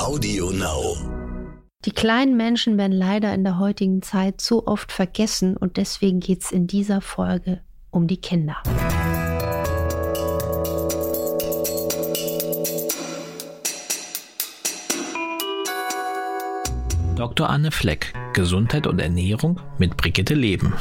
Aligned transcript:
Audio 0.00 0.50
Now. 0.50 0.96
Die 1.84 1.90
kleinen 1.90 2.34
Menschen 2.34 2.78
werden 2.78 2.96
leider 2.96 3.34
in 3.34 3.44
der 3.44 3.58
heutigen 3.58 4.00
Zeit 4.00 4.40
zu 4.40 4.66
oft 4.66 4.92
vergessen 4.92 5.58
und 5.58 5.76
deswegen 5.76 6.20
geht 6.20 6.42
es 6.42 6.52
in 6.52 6.66
dieser 6.66 7.02
Folge 7.02 7.60
um 7.90 8.06
die 8.06 8.16
Kinder. 8.16 8.56
Dr. 17.16 17.50
Anne 17.50 17.70
Fleck, 17.70 18.14
Gesundheit 18.32 18.86
und 18.86 19.00
Ernährung 19.00 19.60
mit 19.76 19.98
Brigitte 19.98 20.32
Leben. 20.32 20.72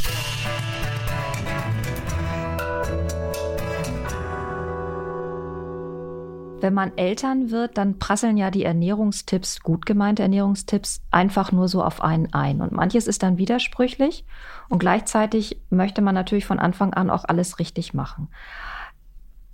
Wenn 6.70 6.76
man 6.76 6.96
Eltern 7.00 7.50
wird, 7.50 7.80
dann 7.80 7.98
prasseln 7.98 8.38
ja 8.38 8.52
die 8.52 8.64
Ernährungstipps, 8.64 9.62
gut 9.62 9.88
gemeinte 9.88 10.22
Ernährungstipps, 10.22 11.02
einfach 11.10 11.52
nur 11.52 11.68
so 11.68 11.84
auf 11.84 12.04
einen 12.04 12.32
ein. 12.32 12.62
Und 12.62 12.74
manches 12.74 13.08
ist 13.08 13.24
dann 13.24 13.40
widersprüchlich 13.40 14.24
und 14.70 14.78
gleichzeitig 14.78 15.60
möchte 15.72 16.04
man 16.04 16.14
natürlich 16.14 16.46
von 16.46 16.60
Anfang 16.60 16.94
an 16.94 17.10
auch 17.10 17.26
alles 17.26 17.58
richtig 17.58 17.96
machen. 17.96 18.28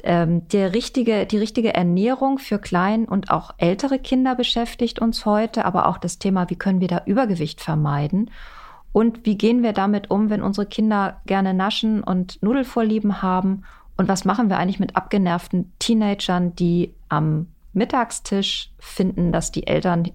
Ähm, 0.04 0.46
der 0.50 0.74
richtige, 0.74 1.26
die 1.26 1.38
richtige 1.38 1.74
Ernährung 1.74 2.38
für 2.38 2.60
klein 2.60 3.06
und 3.06 3.32
auch 3.32 3.54
ältere 3.60 3.98
Kinder 3.98 4.36
beschäftigt 4.36 5.00
uns 5.00 5.26
heute, 5.26 5.64
aber 5.64 5.88
auch 5.88 5.98
das 5.98 6.20
Thema, 6.20 6.50
wie 6.50 6.58
können 6.58 6.82
wir 6.82 6.90
da 6.90 7.04
Übergewicht 7.06 7.62
vermeiden 7.62 8.30
und 8.92 9.26
wie 9.26 9.38
gehen 9.38 9.64
wir 9.64 9.72
damit 9.72 10.12
um, 10.12 10.30
wenn 10.30 10.44
unsere 10.44 10.68
Kinder 10.68 11.22
gerne 11.26 11.54
naschen 11.54 12.04
und 12.04 12.44
Nudelvorlieben 12.44 13.22
haben 13.22 13.64
und 13.98 14.08
was 14.08 14.26
machen 14.26 14.50
wir 14.50 14.58
eigentlich 14.58 14.80
mit 14.80 14.96
abgenervten 14.96 15.72
Teenagern, 15.80 16.56
die 16.56 16.94
am 17.10 17.48
Mittagstisch 17.74 18.72
finden, 18.80 19.32
dass 19.32 19.52
die 19.52 19.68
Eltern 19.68 20.12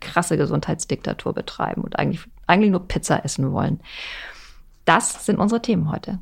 krasse 0.00 0.36
Gesundheitsdiktatur 0.36 1.32
betreiben 1.32 1.82
und 1.82 1.98
eigentlich, 1.98 2.20
eigentlich 2.46 2.70
nur 2.70 2.86
Pizza 2.86 3.24
essen 3.24 3.52
wollen? 3.52 3.80
Das 4.84 5.24
sind 5.24 5.38
unsere 5.38 5.62
Themen 5.62 5.90
heute. 5.90 6.18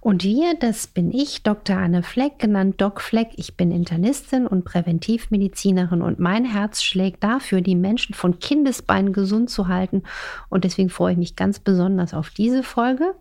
Und 0.00 0.22
wir, 0.22 0.54
das 0.54 0.86
bin 0.86 1.12
ich, 1.12 1.42
Dr. 1.42 1.76
Anne 1.76 2.04
Fleck, 2.04 2.38
genannt 2.38 2.80
Doc 2.80 3.00
Fleck. 3.00 3.30
Ich 3.36 3.56
bin 3.56 3.72
Internistin 3.72 4.46
und 4.46 4.64
Präventivmedizinerin 4.64 6.02
und 6.02 6.20
mein 6.20 6.44
Herz 6.44 6.82
schlägt 6.82 7.24
dafür, 7.24 7.60
die 7.60 7.74
Menschen 7.74 8.14
von 8.14 8.38
Kindesbeinen 8.38 9.12
gesund 9.12 9.50
zu 9.50 9.66
halten. 9.66 10.04
Und 10.48 10.62
deswegen 10.62 10.90
freue 10.90 11.12
ich 11.12 11.18
mich 11.18 11.36
ganz 11.36 11.58
besonders 11.58 12.14
auf 12.14 12.30
diese 12.30 12.62
Folge. 12.62 13.14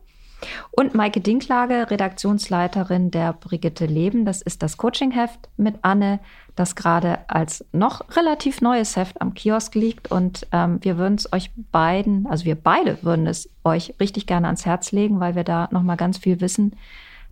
Und 0.71 0.93
Maike 0.93 1.21
Dinklage, 1.21 1.89
Redaktionsleiterin 1.89 3.11
der 3.11 3.33
Brigitte 3.33 3.85
Leben. 3.85 4.25
Das 4.25 4.41
ist 4.41 4.63
das 4.63 4.77
Coachingheft 4.77 5.49
mit 5.57 5.75
Anne, 5.83 6.19
das 6.55 6.75
gerade 6.75 7.29
als 7.29 7.65
noch 7.71 8.01
relativ 8.15 8.61
neues 8.61 8.95
Heft 8.95 9.21
am 9.21 9.33
Kiosk 9.33 9.75
liegt. 9.75 10.11
Und 10.11 10.47
ähm, 10.51 10.79
wir 10.81 10.97
würden 10.97 11.15
es 11.15 11.31
euch 11.31 11.51
beiden, 11.71 12.27
also 12.27 12.45
wir 12.45 12.55
beide 12.55 13.03
würden 13.03 13.27
es 13.27 13.49
euch 13.63 13.93
richtig 13.99 14.27
gerne 14.27 14.47
ans 14.47 14.65
Herz 14.65 14.91
legen, 14.91 15.19
weil 15.19 15.35
wir 15.35 15.43
da 15.43 15.69
nochmal 15.71 15.97
ganz 15.97 16.17
viel 16.17 16.41
Wissen 16.41 16.75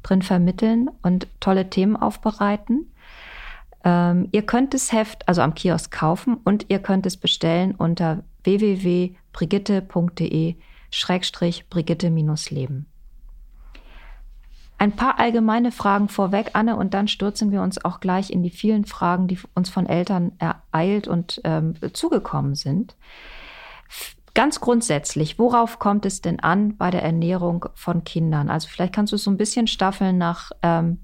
drin 0.01 0.21
vermitteln 0.21 0.89
und 1.01 1.27
tolle 1.39 1.69
Themen 1.69 1.95
aufbereiten. 1.95 2.91
Ähm, 3.83 4.29
ihr 4.31 4.43
könnt 4.43 4.73
das 4.73 4.93
Heft 4.93 5.27
also 5.27 5.41
am 5.41 5.55
Kiosk 5.55 5.91
kaufen 5.91 6.37
und 6.43 6.65
ihr 6.69 6.79
könnt 6.79 7.05
es 7.05 7.17
bestellen 7.17 7.75
unter 7.75 8.23
www.brigitte.de 8.43 10.55
Schrägstrich 10.89 11.69
Brigitte-Leben. 11.69 12.92
Ein 14.83 14.91
paar 14.91 15.17
allgemeine 15.17 15.71
Fragen 15.71 16.09
vorweg, 16.09 16.49
Anne, 16.55 16.75
und 16.75 16.93
dann 16.93 17.07
stürzen 17.07 17.53
wir 17.53 17.61
uns 17.61 17.85
auch 17.85 18.01
gleich 18.01 18.31
in 18.31 18.43
die 18.43 18.49
vielen 18.49 18.83
Fragen, 18.83 19.29
die 19.29 19.39
uns 19.55 19.69
von 19.69 19.85
Eltern 19.85 20.33
ereilt 20.39 21.07
und 21.07 21.39
ähm, 21.45 21.75
zugekommen 21.93 22.53
sind. 22.55 22.97
Ganz 24.33 24.59
grundsätzlich, 24.59 25.39
worauf 25.39 25.79
kommt 25.79 26.05
es 26.05 26.19
denn 26.19 26.41
an 26.41 26.75
bei 26.75 26.91
der 26.91 27.01
Ernährung 27.01 27.67
von 27.75 28.03
Kindern? 28.03 28.49
Also 28.49 28.67
vielleicht 28.67 28.93
kannst 28.93 29.13
du 29.13 29.15
es 29.15 29.23
so 29.23 29.31
ein 29.31 29.37
bisschen 29.37 29.67
staffeln 29.67 30.17
nach 30.17 30.51
ähm, 30.61 30.99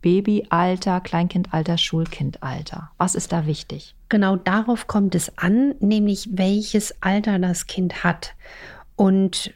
Babyalter, 0.00 1.00
Kleinkindalter, 1.00 1.78
Schulkindalter. 1.78 2.90
Was 2.98 3.14
ist 3.14 3.30
da 3.30 3.46
wichtig? 3.46 3.94
Genau 4.08 4.34
darauf 4.34 4.88
kommt 4.88 5.14
es 5.14 5.38
an, 5.38 5.76
nämlich 5.78 6.28
welches 6.32 7.00
Alter 7.00 7.38
das 7.38 7.68
Kind 7.68 8.02
hat. 8.02 8.34
Und 8.96 9.54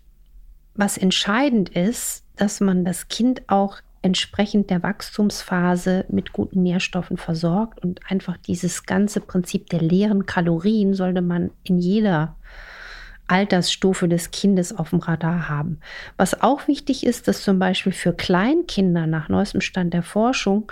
was 0.77 0.99
entscheidend 0.99 1.71
ist, 1.71 2.25
dass 2.37 2.61
man 2.61 2.85
das 2.85 3.09
Kind 3.09 3.43
auch 3.49 3.79
entsprechend 4.03 4.71
der 4.71 4.83
Wachstumsphase 4.83 6.05
mit 6.09 6.33
guten 6.33 6.63
Nährstoffen 6.63 7.17
versorgt 7.17 7.83
und 7.83 8.01
einfach 8.09 8.37
dieses 8.37 8.85
ganze 8.85 9.21
Prinzip 9.21 9.69
der 9.71 9.81
leeren 9.81 10.27
Kalorien 10.27 10.95
sollte 10.95 11.23
man 11.23 11.51
in 11.65 11.79
jeder 11.79 12.37
Altersstufe 13.27 14.09
des 14.09 14.31
Kindes 14.31 14.77
auf 14.77 14.91
dem 14.91 15.01
Radar 15.01 15.49
haben. 15.49 15.81
Was 16.17 16.41
auch 16.41 16.69
wichtig 16.69 17.05
ist, 17.05 17.27
dass 17.27 17.43
zum 17.43 17.59
Beispiel 17.59 17.93
für 17.93 18.13
Kleinkinder 18.13 19.07
nach 19.07 19.29
neuestem 19.29 19.61
Stand 19.61 19.93
der 19.93 20.05
Forschung 20.05 20.71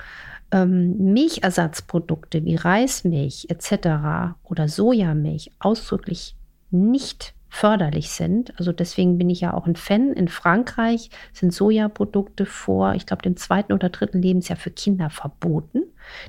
ähm, 0.53 1.13
Milchersatzprodukte 1.13 2.45
wie 2.45 2.55
Reismilch 2.55 3.47
etc. 3.49 4.37
oder 4.45 4.69
Sojamilch 4.69 5.51
ausdrücklich 5.59 6.37
nicht 6.71 7.35
förderlich 7.55 8.11
sind. 8.11 8.53
Also 8.59 8.73
deswegen 8.73 9.17
bin 9.17 9.31
ich 9.31 9.41
ja 9.41 9.55
auch 9.55 9.69
ein 9.69 9.77
Fan. 9.77 10.13
In 10.13 10.27
Frankreich 10.27 11.11
sind 11.33 11.55
Sojaprodukte 11.55 12.47
vor, 12.47 12.95
ich 12.95 13.07
glaube, 13.07 13.23
dem 13.23 13.37
zweiten 13.37 13.73
oder 13.73 13.91
dritten 13.91 14.21
Lebensjahr 14.21 14.59
für 14.59 14.73
Kinder 14.73 15.09
verboten. 15.09 15.85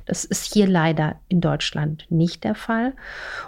Das 0.06 0.24
ist 0.24 0.53
hier 0.53 0.68
leider 0.68 1.19
in 1.28 1.41
Deutschland 1.41 2.06
nicht 2.09 2.44
der 2.44 2.53
Fall. 2.53 2.94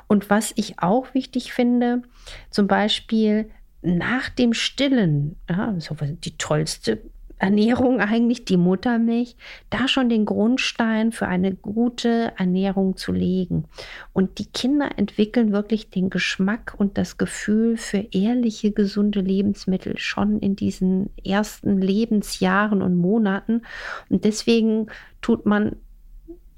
Und 0.08 0.32
was 0.32 0.54
ich 0.56 0.80
auch 0.80 1.14
wichtig 1.14 1.54
finde, 1.54 2.02
zum 2.50 2.66
Beispiel 2.66 3.52
nach 3.84 4.30
dem 4.30 4.54
Stillen, 4.54 5.36
ja, 5.48 5.72
die 6.02 6.36
tollste 6.36 7.04
Ernährung 7.40 8.00
eigentlich, 8.00 8.46
die 8.46 8.58
Muttermilch, 8.58 9.36
da 9.70 9.88
schon 9.88 10.09
den 10.09 10.25
Grundstein 10.25 11.12
für 11.12 11.28
eine 11.28 11.53
gute 11.53 12.34
Ernährung 12.38 12.98
zu 12.98 13.12
legen. 13.12 13.66
Und 14.14 14.40
die 14.40 14.48
Kinder 14.48 14.90
entwickeln 14.98 15.52
wirklich 15.52 15.90
den 15.90 16.09
Geschmack 16.09 16.74
und 16.78 16.97
das 16.97 17.18
Gefühl 17.18 17.78
für 17.78 18.06
ehrliche, 18.12 18.72
gesunde 18.72 19.22
Lebensmittel 19.22 19.97
schon 19.97 20.40
in 20.40 20.56
diesen 20.56 21.12
ersten 21.24 21.80
Lebensjahren 21.80 22.81
und 22.81 22.96
Monaten. 22.96 23.62
Und 24.09 24.26
deswegen 24.26 24.88
tut 25.22 25.46
man 25.46 25.76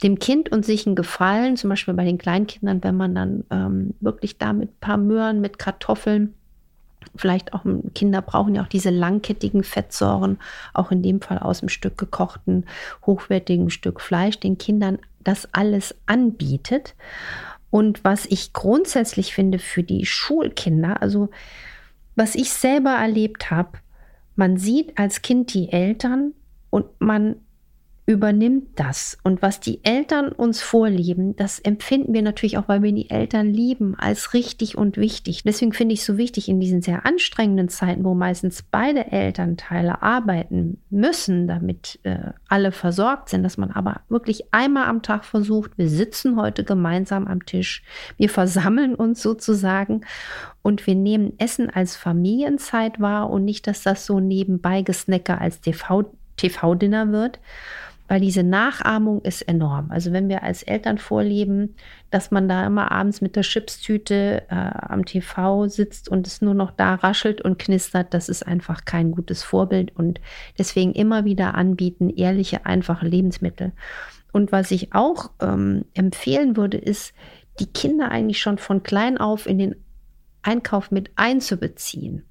dem 0.03 0.17
Kind 0.19 0.49
und 0.51 0.65
sich 0.65 0.87
einen 0.87 0.95
Gefallen, 0.95 1.57
zum 1.57 1.69
Beispiel 1.69 1.93
bei 1.93 2.05
den 2.05 2.17
Kleinkindern, 2.17 2.83
wenn 2.83 2.95
man 2.95 3.15
dann 3.15 3.43
ähm, 3.51 3.93
wirklich 3.99 4.37
da 4.37 4.53
mit 4.53 4.69
ein 4.69 4.79
paar 4.79 4.97
Möhren, 4.97 5.41
mit 5.41 5.59
Kartoffeln, 5.59 6.35
Vielleicht 7.15 7.53
auch 7.53 7.63
Kinder 7.95 8.21
brauchen 8.21 8.55
ja 8.55 8.63
auch 8.63 8.67
diese 8.67 8.89
langkettigen 8.89 9.63
Fettsäuren, 9.63 10.37
auch 10.73 10.91
in 10.91 11.01
dem 11.01 11.21
Fall 11.21 11.39
aus 11.39 11.59
dem 11.59 11.69
Stück 11.69 11.97
gekochten, 11.97 12.65
hochwertigen 13.05 13.69
Stück 13.69 14.01
Fleisch, 14.01 14.39
den 14.39 14.57
Kindern 14.57 14.99
das 15.23 15.47
alles 15.53 15.95
anbietet. 16.05 16.95
Und 17.71 18.03
was 18.03 18.25
ich 18.25 18.53
grundsätzlich 18.53 19.33
finde 19.33 19.59
für 19.59 19.83
die 19.83 20.05
Schulkinder, 20.05 21.01
also 21.01 21.29
was 22.15 22.35
ich 22.35 22.51
selber 22.51 22.91
erlebt 22.91 23.51
habe, 23.51 23.79
man 24.35 24.57
sieht 24.57 24.97
als 24.97 25.21
Kind 25.21 25.53
die 25.53 25.71
Eltern 25.71 26.33
und 26.69 26.85
man 26.99 27.35
übernimmt 28.09 28.69
das. 28.75 29.19
Und 29.21 29.43
was 29.43 29.59
die 29.59 29.85
Eltern 29.85 30.29
uns 30.29 30.63
vorleben, 30.63 31.35
das 31.35 31.59
empfinden 31.59 32.11
wir 32.11 32.23
natürlich 32.23 32.57
auch, 32.57 32.67
weil 32.67 32.81
wir 32.81 32.91
die 32.91 33.11
Eltern 33.11 33.53
lieben, 33.53 33.93
als 33.99 34.33
richtig 34.33 34.75
und 34.75 34.97
wichtig. 34.97 35.43
Deswegen 35.43 35.73
finde 35.73 35.93
ich 35.93 35.99
es 35.99 36.07
so 36.07 36.17
wichtig 36.17 36.49
in 36.49 36.59
diesen 36.59 36.81
sehr 36.81 37.05
anstrengenden 37.05 37.69
Zeiten, 37.69 38.03
wo 38.03 38.15
meistens 38.15 38.63
beide 38.63 39.11
Elternteile 39.11 40.01
arbeiten 40.01 40.79
müssen, 40.89 41.45
damit 41.45 41.99
äh, 42.01 42.31
alle 42.47 42.71
versorgt 42.71 43.29
sind, 43.29 43.43
dass 43.43 43.57
man 43.57 43.69
aber 43.69 44.01
wirklich 44.09 44.51
einmal 44.55 44.87
am 44.87 45.03
Tag 45.03 45.23
versucht, 45.23 45.77
wir 45.77 45.87
sitzen 45.87 46.35
heute 46.35 46.63
gemeinsam 46.63 47.27
am 47.27 47.45
Tisch, 47.45 47.83
wir 48.17 48.31
versammeln 48.31 48.95
uns 48.95 49.21
sozusagen 49.21 50.01
und 50.63 50.87
wir 50.87 50.95
nehmen 50.95 51.33
Essen 51.37 51.69
als 51.69 51.95
Familienzeit 51.95 52.99
wahr 52.99 53.29
und 53.29 53.45
nicht, 53.45 53.67
dass 53.67 53.83
das 53.83 54.07
so 54.07 54.19
nebenbei 54.19 54.81
gesnacker 54.81 55.39
als 55.39 55.61
TV 55.61 56.11
TV-Dinner 56.37 57.11
wird 57.11 57.39
weil 58.09 58.19
diese 58.19 58.43
Nachahmung 58.43 59.21
ist 59.21 59.43
enorm. 59.43 59.91
Also 59.91 60.11
wenn 60.11 60.29
wir 60.29 60.41
als 60.41 60.63
Eltern 60.63 60.97
vorleben, 60.97 61.75
dass 62.09 62.31
man 62.31 62.49
da 62.49 62.65
immer 62.65 62.91
abends 62.91 63.21
mit 63.21 63.35
der 63.35 63.43
Chipstüte 63.43 64.43
äh, 64.49 64.55
am 64.55 65.05
TV 65.05 65.67
sitzt 65.67 66.09
und 66.09 66.25
es 66.25 66.41
nur 66.41 66.55
noch 66.55 66.71
da 66.71 66.95
raschelt 66.95 67.39
und 67.39 67.59
knistert, 67.59 68.15
das 68.15 68.27
ist 68.27 68.45
einfach 68.45 68.83
kein 68.83 69.11
gutes 69.11 69.43
Vorbild 69.43 69.95
und 69.95 70.19
deswegen 70.57 70.93
immer 70.93 71.23
wieder 71.23 71.53
anbieten, 71.53 72.09
ehrliche, 72.09 72.65
einfache 72.65 73.07
Lebensmittel. 73.07 73.73
Und 74.31 74.51
was 74.51 74.71
ich 74.71 74.93
auch 74.93 75.29
ähm, 75.39 75.85
empfehlen 75.93 76.57
würde, 76.57 76.77
ist, 76.77 77.13
die 77.59 77.67
Kinder 77.67 78.09
eigentlich 78.09 78.41
schon 78.41 78.57
von 78.57 78.81
klein 78.81 79.19
auf 79.19 79.45
in 79.45 79.59
den 79.59 79.75
Einkauf 80.41 80.89
mit 80.89 81.11
einzubeziehen. 81.15 82.23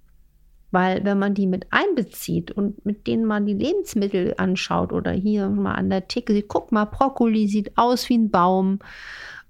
Weil 0.71 1.05
wenn 1.05 1.19
man 1.19 1.35
die 1.35 1.47
mit 1.47 1.67
einbezieht 1.71 2.51
und 2.51 2.85
mit 2.85 3.07
denen 3.07 3.25
man 3.25 3.47
die 3.47 3.55
Lebensmittel 3.55 4.35
anschaut 4.37 4.93
oder 4.93 5.13
hier 5.13 5.49
mal 5.49 5.75
an 5.75 5.89
der 5.89 6.09
Theke 6.09 6.35
sieht, 6.35 6.49
guck 6.49 6.73
mal, 6.73 6.85
Brokkoli 6.85 7.49
sieht 7.49 7.79
aus 7.79 8.09
wie 8.09 8.19
ein 8.19 8.31
Baum. 8.31 8.81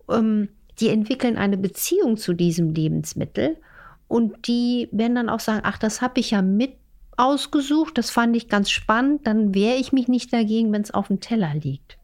Ähm, 0.08 0.48
die 0.78 0.88
entwickeln 0.90 1.36
eine 1.36 1.56
Beziehung 1.56 2.16
zu 2.16 2.34
diesem 2.34 2.70
Lebensmittel 2.70 3.56
und 4.06 4.46
die 4.46 4.88
werden 4.92 5.16
dann 5.16 5.28
auch 5.28 5.40
sagen, 5.40 5.62
ach, 5.64 5.78
das 5.78 6.00
habe 6.00 6.20
ich 6.20 6.30
ja 6.30 6.40
mit 6.42 6.74
ausgesucht, 7.16 7.98
das 7.98 8.10
fand 8.10 8.36
ich 8.36 8.48
ganz 8.48 8.70
spannend, 8.70 9.26
dann 9.26 9.54
wehre 9.54 9.76
ich 9.76 9.92
mich 9.92 10.08
nicht 10.08 10.32
dagegen, 10.32 10.72
wenn 10.72 10.82
es 10.82 10.94
auf 10.94 11.08
dem 11.08 11.20
Teller 11.20 11.52
liegt. 11.54 11.97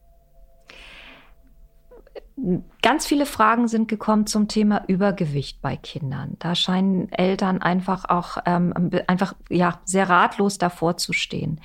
Ganz 2.83 3.07
viele 3.07 3.27
Fragen 3.27 3.69
sind 3.69 3.87
gekommen 3.87 4.27
zum 4.27 4.49
Thema 4.49 4.83
Übergewicht 4.89 5.63
bei 5.63 5.77
Kindern. 5.77 6.37
Da 6.41 6.57
scheinen 6.57 7.11
Eltern 7.13 7.63
einfach 7.63 8.07
auch 8.07 8.39
ähm, 8.45 8.91
einfach 9.07 9.35
ja 9.49 9.81
sehr 9.85 10.09
ratlos 10.09 10.59
davor 10.59 10.97
zu 10.97 11.13
stehen. 11.13 11.61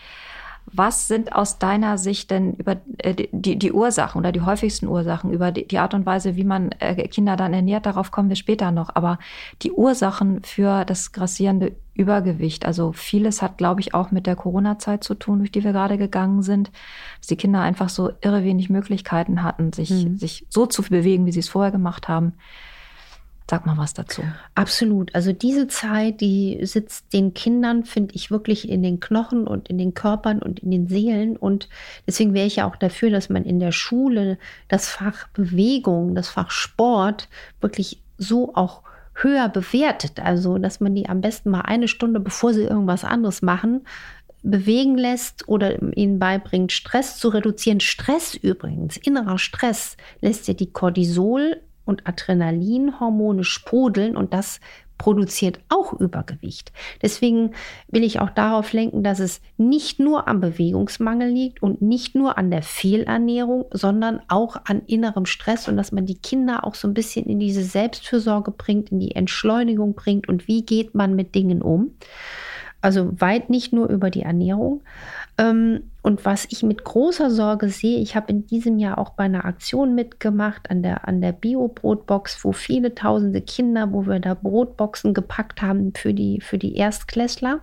Was 0.74 1.08
sind 1.08 1.34
aus 1.34 1.60
deiner 1.60 1.98
Sicht 1.98 2.32
denn 2.32 2.54
über 2.54 2.78
äh, 3.00 3.28
die, 3.32 3.58
die 3.58 3.72
Ursachen 3.72 4.20
oder 4.20 4.32
die 4.32 4.42
häufigsten 4.42 4.88
Ursachen, 4.88 5.32
über 5.32 5.52
die, 5.52 5.68
die 5.68 5.80
Art 5.80 5.94
und 5.94 6.06
Weise, 6.06 6.36
wie 6.36 6.44
man 6.44 6.72
äh, 6.80 7.08
Kinder 7.08 7.36
dann 7.36 7.54
ernährt? 7.54 7.86
Darauf 7.86 8.12
kommen 8.12 8.30
wir 8.30 8.36
später 8.36 8.72
noch. 8.72 8.96
Aber 8.96 9.20
die 9.62 9.72
Ursachen 9.72 10.44
für 10.44 10.86
das 10.86 11.12
grassierende 11.12 11.74
Übergewicht, 11.94 12.66
also 12.66 12.94
vieles 12.94 13.42
hat, 13.42 13.58
glaube 13.58 13.82
ich, 13.82 13.94
auch 13.94 14.12
mit 14.12 14.26
der 14.26 14.36
Corona-Zeit 14.36 15.04
zu 15.04 15.16
tun, 15.16 15.40
durch 15.40 15.52
die 15.52 15.64
wir 15.64 15.74
gerade 15.74 15.98
gegangen 15.98 16.44
sind, 16.44 16.72
dass 17.20 17.28
die 17.28 17.36
Kinder 17.36 17.62
einfach 17.62 17.90
so 17.90 18.12
irre 18.22 18.44
wenig 18.44 18.70
Möglichkeiten 18.70 19.44
hatten, 19.44 19.74
sich, 19.74 19.92
mhm. 19.92 20.18
sich 20.18 20.46
so 20.50 20.66
zu 20.66 20.82
bewegen, 20.84 21.26
wie 21.26 21.32
sie 21.32 21.42
es 21.42 21.50
vorher 21.50 21.72
gemacht 21.72 22.08
haben. 22.08 22.34
Sag 23.50 23.66
mal 23.66 23.78
was 23.78 23.96
dazu. 23.96 24.22
Absolut. 24.54 25.16
Also 25.16 25.34
diese 25.34 25.68
Zeit, 25.68 26.22
die 26.22 26.60
sitzt 26.62 27.12
den 27.14 27.34
Kindern, 27.34 27.84
finde 27.84 28.14
ich, 28.14 28.30
wirklich 28.30 28.70
in 28.70 28.84
den 28.84 29.00
Knochen 29.00 29.48
und 29.48 29.70
in 29.70 29.80
den 29.80 29.96
Körpern 29.96 30.40
und 30.40 30.60
in 30.60 30.70
den 30.70 30.88
Seelen. 30.88 31.36
Und 31.36 31.68
deswegen 32.06 32.36
wäre 32.36 32.46
ich 32.46 32.58
ja 32.58 32.68
auch 32.70 32.76
dafür, 32.76 33.10
dass 33.10 33.30
man 33.30 33.46
in 33.46 33.60
der 33.60 33.72
Schule 33.72 34.38
das 34.68 34.88
Fach 34.88 35.28
Bewegung, 35.30 36.14
das 36.14 36.30
Fach 36.30 36.52
Sport 36.52 37.28
wirklich 37.60 38.04
so 38.20 38.54
auch 38.54 38.84
höher 39.16 39.50
bewertet. 39.50 40.20
Also, 40.20 40.60
dass 40.60 40.80
man 40.80 40.94
die 40.94 41.10
am 41.10 41.22
besten 41.22 41.50
mal 41.50 41.62
eine 41.62 41.88
Stunde, 41.88 42.20
bevor 42.20 42.54
sie 42.54 42.66
irgendwas 42.66 43.04
anderes 43.04 43.42
machen, 43.42 43.82
bewegen 44.44 44.96
lässt 44.96 45.48
oder 45.48 45.82
ihnen 45.98 46.20
beibringt, 46.20 46.72
Stress 46.72 47.18
zu 47.18 47.30
reduzieren. 47.30 47.80
Stress 47.80 48.36
übrigens, 48.36 48.96
innerer 48.96 49.40
Stress, 49.40 49.98
lässt 50.22 50.48
ja 50.48 50.54
die 50.54 50.72
Cortisol 50.72 51.62
und 51.90 52.08
Adrenalinhormone 52.08 53.44
sprudeln 53.44 54.16
und 54.16 54.34
das 54.34 54.62
produziert 55.00 55.60
auch 55.70 55.94
Übergewicht. 55.94 56.72
Deswegen 57.02 57.52
will 57.88 58.04
ich 58.04 58.20
auch 58.20 58.30
darauf 58.30 58.74
lenken, 58.74 59.02
dass 59.02 59.20
es 59.20 59.42
nicht 59.58 60.00
nur 60.00 60.28
am 60.28 60.42
Bewegungsmangel 60.42 61.30
liegt 61.30 61.64
und 61.64 61.82
nicht 61.82 62.14
nur 62.14 62.38
an 62.38 62.52
der 62.52 62.62
Fehlernährung, 62.62 63.66
sondern 63.72 64.20
auch 64.28 64.58
an 64.66 64.84
innerem 64.86 65.26
Stress 65.26 65.68
und 65.68 65.78
dass 65.78 65.92
man 65.92 66.06
die 66.06 66.20
Kinder 66.20 66.64
auch 66.66 66.76
so 66.76 66.88
ein 66.88 66.94
bisschen 66.94 67.26
in 67.26 67.40
diese 67.40 67.64
Selbstfürsorge 67.64 68.52
bringt, 68.52 68.92
in 68.92 69.00
die 69.00 69.16
Entschleunigung 69.16 69.96
bringt 69.96 70.30
und 70.30 70.48
wie 70.48 70.64
geht 70.64 70.94
man 70.94 71.16
mit 71.16 71.34
Dingen 71.34 71.64
um. 71.64 71.96
Also 72.82 73.10
weit 73.20 73.50
nicht 73.50 73.74
nur 73.74 73.90
über 73.90 74.10
die 74.10 74.22
Ernährung. 74.22 74.84
Ähm, 75.38 75.92
und 76.02 76.24
was 76.24 76.48
ich 76.50 76.64
mit 76.64 76.86
großer 76.86 77.30
Sorge 77.30 77.70
sehe, 77.70 78.00
ich 78.00 78.16
habe 78.16 78.32
in 78.32 78.48
diesem 78.48 78.80
Jahr 78.80 78.98
auch 78.98 79.12
bei 79.12 79.26
einer 79.26 79.44
Aktion 79.46 79.96
mitgemacht 79.96 80.70
an 80.70 80.82
der, 80.82 81.08
an 81.08 81.20
der 81.20 81.34
Bio-Brotbox, 81.34 82.44
wo 82.46 82.54
viele 82.54 82.96
tausende 82.96 83.42
Kinder, 83.42 83.92
wo 83.92 84.06
wir 84.06 84.20
da 84.20 84.34
Brotboxen 84.34 85.14
gepackt 85.14 85.62
haben 85.62 85.94
für 85.96 86.14
die, 86.14 86.40
für 86.40 86.58
die 86.58 86.76
Erstklässler. 86.76 87.60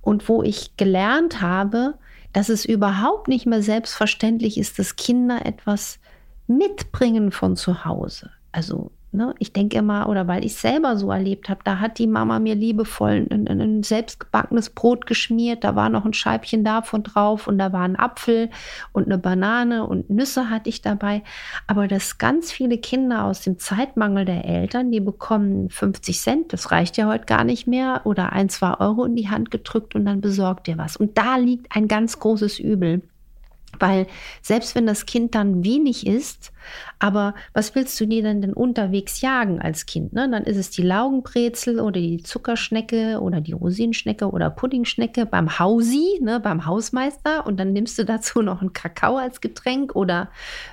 Und 0.00 0.28
wo 0.28 0.42
ich 0.42 0.76
gelernt 0.76 1.40
habe, 1.40 1.94
dass 2.32 2.48
es 2.48 2.64
überhaupt 2.64 3.28
nicht 3.28 3.46
mehr 3.46 3.62
selbstverständlich 3.62 4.58
ist, 4.58 4.78
dass 4.78 4.96
Kinder 4.96 5.46
etwas 5.46 6.00
mitbringen 6.48 7.30
von 7.30 7.56
zu 7.56 7.84
Hause. 7.84 8.30
Also 8.50 8.90
Ne? 9.14 9.34
Ich 9.38 9.52
denke 9.52 9.78
immer, 9.78 10.08
oder 10.08 10.26
weil 10.26 10.44
ich 10.44 10.56
selber 10.56 10.96
so 10.96 11.12
erlebt 11.12 11.48
habe, 11.48 11.60
da 11.62 11.78
hat 11.78 11.98
die 11.98 12.08
Mama 12.08 12.40
mir 12.40 12.56
liebevoll 12.56 13.26
ein, 13.30 13.46
ein, 13.46 13.60
ein 13.60 13.82
selbstgebackenes 13.84 14.70
Brot 14.70 15.06
geschmiert, 15.06 15.62
da 15.62 15.76
war 15.76 15.88
noch 15.88 16.04
ein 16.04 16.12
Scheibchen 16.12 16.64
davon 16.64 17.04
drauf 17.04 17.46
und 17.46 17.56
da 17.58 17.72
war 17.72 17.82
ein 17.82 17.96
Apfel 17.96 18.50
und 18.92 19.06
eine 19.06 19.18
Banane 19.18 19.86
und 19.86 20.10
Nüsse 20.10 20.50
hatte 20.50 20.68
ich 20.68 20.82
dabei. 20.82 21.22
Aber 21.68 21.86
dass 21.86 22.18
ganz 22.18 22.50
viele 22.50 22.76
Kinder 22.78 23.24
aus 23.24 23.42
dem 23.42 23.60
Zeitmangel 23.60 24.24
der 24.24 24.44
Eltern, 24.44 24.90
die 24.90 25.00
bekommen 25.00 25.70
50 25.70 26.18
Cent, 26.18 26.52
das 26.52 26.72
reicht 26.72 26.96
ja 26.96 27.06
heute 27.06 27.26
gar 27.26 27.44
nicht 27.44 27.68
mehr, 27.68 28.00
oder 28.04 28.32
ein, 28.32 28.48
zwei 28.48 28.74
Euro 28.80 29.04
in 29.04 29.14
die 29.14 29.28
Hand 29.28 29.52
gedrückt 29.52 29.94
und 29.94 30.04
dann 30.06 30.20
besorgt 30.20 30.66
ihr 30.66 30.76
was. 30.76 30.96
Und 30.96 31.16
da 31.16 31.36
liegt 31.36 31.74
ein 31.74 31.86
ganz 31.86 32.18
großes 32.18 32.58
Übel. 32.58 33.02
Weil 33.78 34.06
selbst 34.42 34.74
wenn 34.74 34.86
das 34.86 35.06
Kind 35.06 35.34
dann 35.34 35.64
wenig 35.64 36.06
isst, 36.06 36.52
aber 36.98 37.34
was 37.52 37.74
willst 37.74 38.00
du 38.00 38.06
dir 38.06 38.22
denn 38.22 38.40
denn 38.40 38.54
unterwegs 38.54 39.20
jagen 39.20 39.60
als 39.60 39.86
Kind? 39.86 40.12
Ne? 40.12 40.28
Dann 40.30 40.44
ist 40.44 40.56
es 40.56 40.70
die 40.70 40.82
Laugenbrezel 40.82 41.80
oder 41.80 42.00
die 42.00 42.22
Zuckerschnecke 42.22 43.20
oder 43.20 43.40
die 43.40 43.52
Rosinenschnecke 43.52 44.30
oder 44.30 44.50
Puddingschnecke 44.50 45.26
beim 45.26 45.58
Hausi, 45.58 46.18
ne, 46.22 46.40
beim 46.40 46.66
Hausmeister 46.66 47.46
und 47.46 47.58
dann 47.58 47.72
nimmst 47.72 47.98
du 47.98 48.04
dazu 48.04 48.42
noch 48.42 48.60
einen 48.60 48.72
Kakao 48.72 49.16
als 49.16 49.40
Getränk 49.40 49.94
oder 49.94 50.30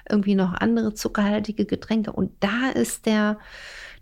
irgendwie 0.09 0.35
noch 0.35 0.53
andere 0.53 0.93
zuckerhaltige 0.93 1.65
Getränke 1.65 2.11
und 2.11 2.31
da 2.39 2.69
ist 2.73 3.05
der 3.05 3.37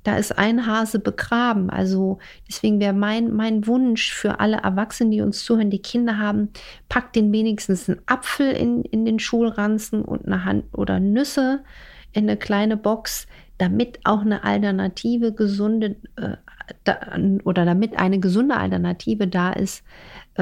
da 0.09 0.17
ist 0.17 0.39
ein 0.39 0.65
Hase 0.65 0.97
begraben. 0.97 1.69
Also 1.69 2.17
deswegen 2.47 2.79
wäre 2.79 2.93
mein, 2.93 3.31
mein 3.31 3.67
Wunsch 3.67 4.11
für 4.11 4.39
alle 4.39 4.57
Erwachsenen, 4.57 5.11
die 5.11 5.21
uns 5.21 5.45
zuhören, 5.45 5.69
die 5.69 5.83
Kinder 5.83 6.17
haben, 6.17 6.49
packt 6.89 7.15
den 7.15 7.31
wenigstens 7.31 7.87
einen 7.87 8.01
Apfel 8.07 8.51
in, 8.51 8.81
in 8.81 9.05
den 9.05 9.19
Schulranzen 9.19 10.01
und 10.01 10.25
eine 10.25 10.45
Hand 10.45 10.65
oder 10.73 10.99
Nüsse 10.99 11.63
in 12.11 12.23
eine 12.23 12.37
kleine 12.37 12.75
Box, 12.75 13.27
damit 13.59 13.99
auch 14.03 14.21
eine 14.21 14.43
alternative, 14.43 15.31
gesunde 15.31 15.97
äh, 16.15 16.37
da, 16.83 16.97
oder 17.43 17.65
damit 17.65 17.99
eine 17.99 18.19
gesunde 18.19 18.57
Alternative 18.57 19.27
da 19.27 19.51
ist, 19.51 19.83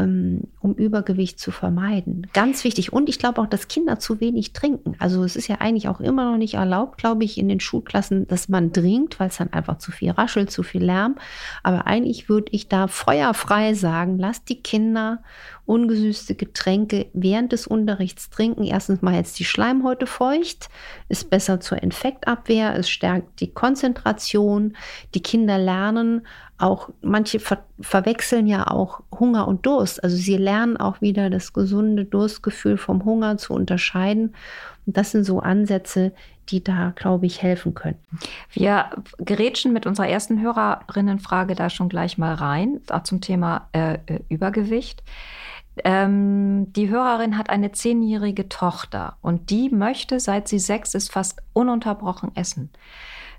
um 0.04 0.74
Übergewicht 0.76 1.40
zu 1.40 1.52
vermeiden. 1.52 2.28
Ganz 2.34 2.64
wichtig. 2.64 2.94
Und 2.94 3.10
ich 3.10 3.20
glaube 3.20 3.42
auch, 3.42 3.48
dass 3.48 3.68
Kinder 3.68 4.00
zu 4.00 4.20
wenig 4.20 4.54
trinken. 4.54 4.96
Also 5.00 5.24
es 5.24 5.36
ist 5.36 5.48
ja 5.48 5.58
eigentlich 5.60 5.88
auch 5.88 6.00
immer 6.00 6.32
noch 6.32 6.38
nicht 6.38 6.56
erlaubt, 6.56 6.98
glaube 6.98 7.24
ich, 7.24 7.38
in 7.38 7.48
den 7.48 7.60
Schulklassen, 7.60 8.28
dass 8.28 8.50
man 8.50 8.74
trinkt, 8.74 9.20
weil 9.20 9.30
es 9.30 9.38
dann 9.38 9.54
einfach 9.54 9.78
zu 9.78 9.92
viel 9.92 10.12
raschelt, 10.12 10.52
zu 10.52 10.64
viel 10.64 10.84
Lärm. 10.84 11.16
Aber 11.64 11.88
eigentlich 11.88 12.30
würde 12.30 12.52
ich 12.52 12.68
da 12.68 12.88
feuerfrei 12.88 13.74
sagen, 13.74 14.18
lasst 14.18 14.50
die 14.50 14.62
Kinder 14.62 15.24
ungesüßte 15.68 16.36
Getränke 16.36 17.08
während 17.14 17.52
des 17.52 17.68
Unterrichts 17.68 18.30
trinken. 18.30 18.64
Erstens 18.64 19.02
mal 19.02 19.16
jetzt 19.16 19.38
die 19.38 19.46
Schleimhäute 19.46 20.08
feucht, 20.08 20.70
ist 21.10 21.30
besser 21.30 21.60
zur 21.60 21.84
Infektabwehr, 21.84 22.76
es 22.76 22.90
stärkt 22.90 23.42
die 23.42 23.52
Konzentration. 23.52 24.76
Die 25.14 25.22
Kinder 25.22 25.58
lernen 25.58 26.26
auch, 26.58 26.90
manche 27.02 27.40
ver 27.40 27.64
verwechseln 27.80 28.48
ja 28.48 28.66
auch 28.66 29.02
Hunger 29.20 29.48
und 29.48 29.68
Durst. 29.68 30.04
Also 30.04 30.16
sie 30.16 30.38
lernen 30.38 30.78
auch 30.78 31.02
wieder 31.02 31.30
das 31.30 31.54
gesunde 31.54 32.06
Durstgefühl 32.06 32.78
vom 32.78 33.06
Hunger 33.06 33.38
zu 33.38 33.54
unterscheiden. 33.54 34.34
Und 34.88 34.98
das 34.98 35.12
sind 35.12 35.26
so 35.26 35.40
Ansätze, 35.42 36.14
die 36.50 36.64
da, 36.64 36.94
glaube 36.96 37.26
ich, 37.26 37.44
helfen 37.44 37.76
können. 37.76 38.00
Wir 38.52 38.90
gerätschen 39.20 39.74
mit 39.74 39.86
unserer 39.86 40.08
ersten 40.08 40.42
Hörerinnenfrage 40.42 41.54
da 41.54 41.70
schon 41.70 41.90
gleich 41.90 42.18
mal 42.18 42.34
rein, 42.34 42.80
zum 43.04 43.22
Thema 43.22 43.68
äh, 43.74 44.00
äh 44.08 44.20
Übergewicht. 44.30 45.04
Ähm, 45.84 46.72
die 46.74 46.90
Hörerin 46.90 47.38
hat 47.38 47.50
eine 47.50 47.72
zehnjährige 47.72 48.50
Tochter 48.50 49.18
und 49.22 49.50
die 49.50 49.70
möchte, 49.70 50.20
seit 50.20 50.48
sie 50.48 50.60
sechs 50.60 50.94
ist, 50.94 51.12
fast 51.12 51.42
ununterbrochen 51.54 52.36
essen. 52.36 52.72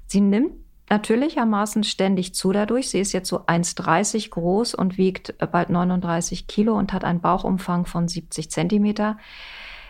Sie 0.06 0.20
nimmt 0.20 0.52
natürlichermaßen 0.90 1.84
ständig 1.84 2.34
zu 2.34 2.52
dadurch. 2.52 2.90
Sie 2.90 3.00
ist 3.00 3.12
jetzt 3.12 3.28
so 3.28 3.40
1,30 3.40 4.30
groß 4.30 4.74
und 4.74 4.98
wiegt 4.98 5.34
bald 5.52 5.70
39 5.70 6.46
Kilo 6.46 6.76
und 6.76 6.92
hat 6.92 7.04
einen 7.04 7.20
Bauchumfang 7.20 7.86
von 7.86 8.08
70 8.08 8.50
Zentimeter. 8.50 9.18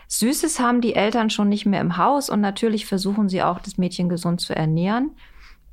Süßes 0.07 0.59
haben 0.59 0.81
die 0.81 0.95
Eltern 0.95 1.29
schon 1.29 1.49
nicht 1.49 1.65
mehr 1.65 1.81
im 1.81 1.97
Haus 1.97 2.29
und 2.29 2.41
natürlich 2.41 2.85
versuchen 2.85 3.29
sie 3.29 3.43
auch, 3.43 3.59
das 3.59 3.77
Mädchen 3.77 4.09
gesund 4.09 4.41
zu 4.41 4.55
ernähren. 4.55 5.11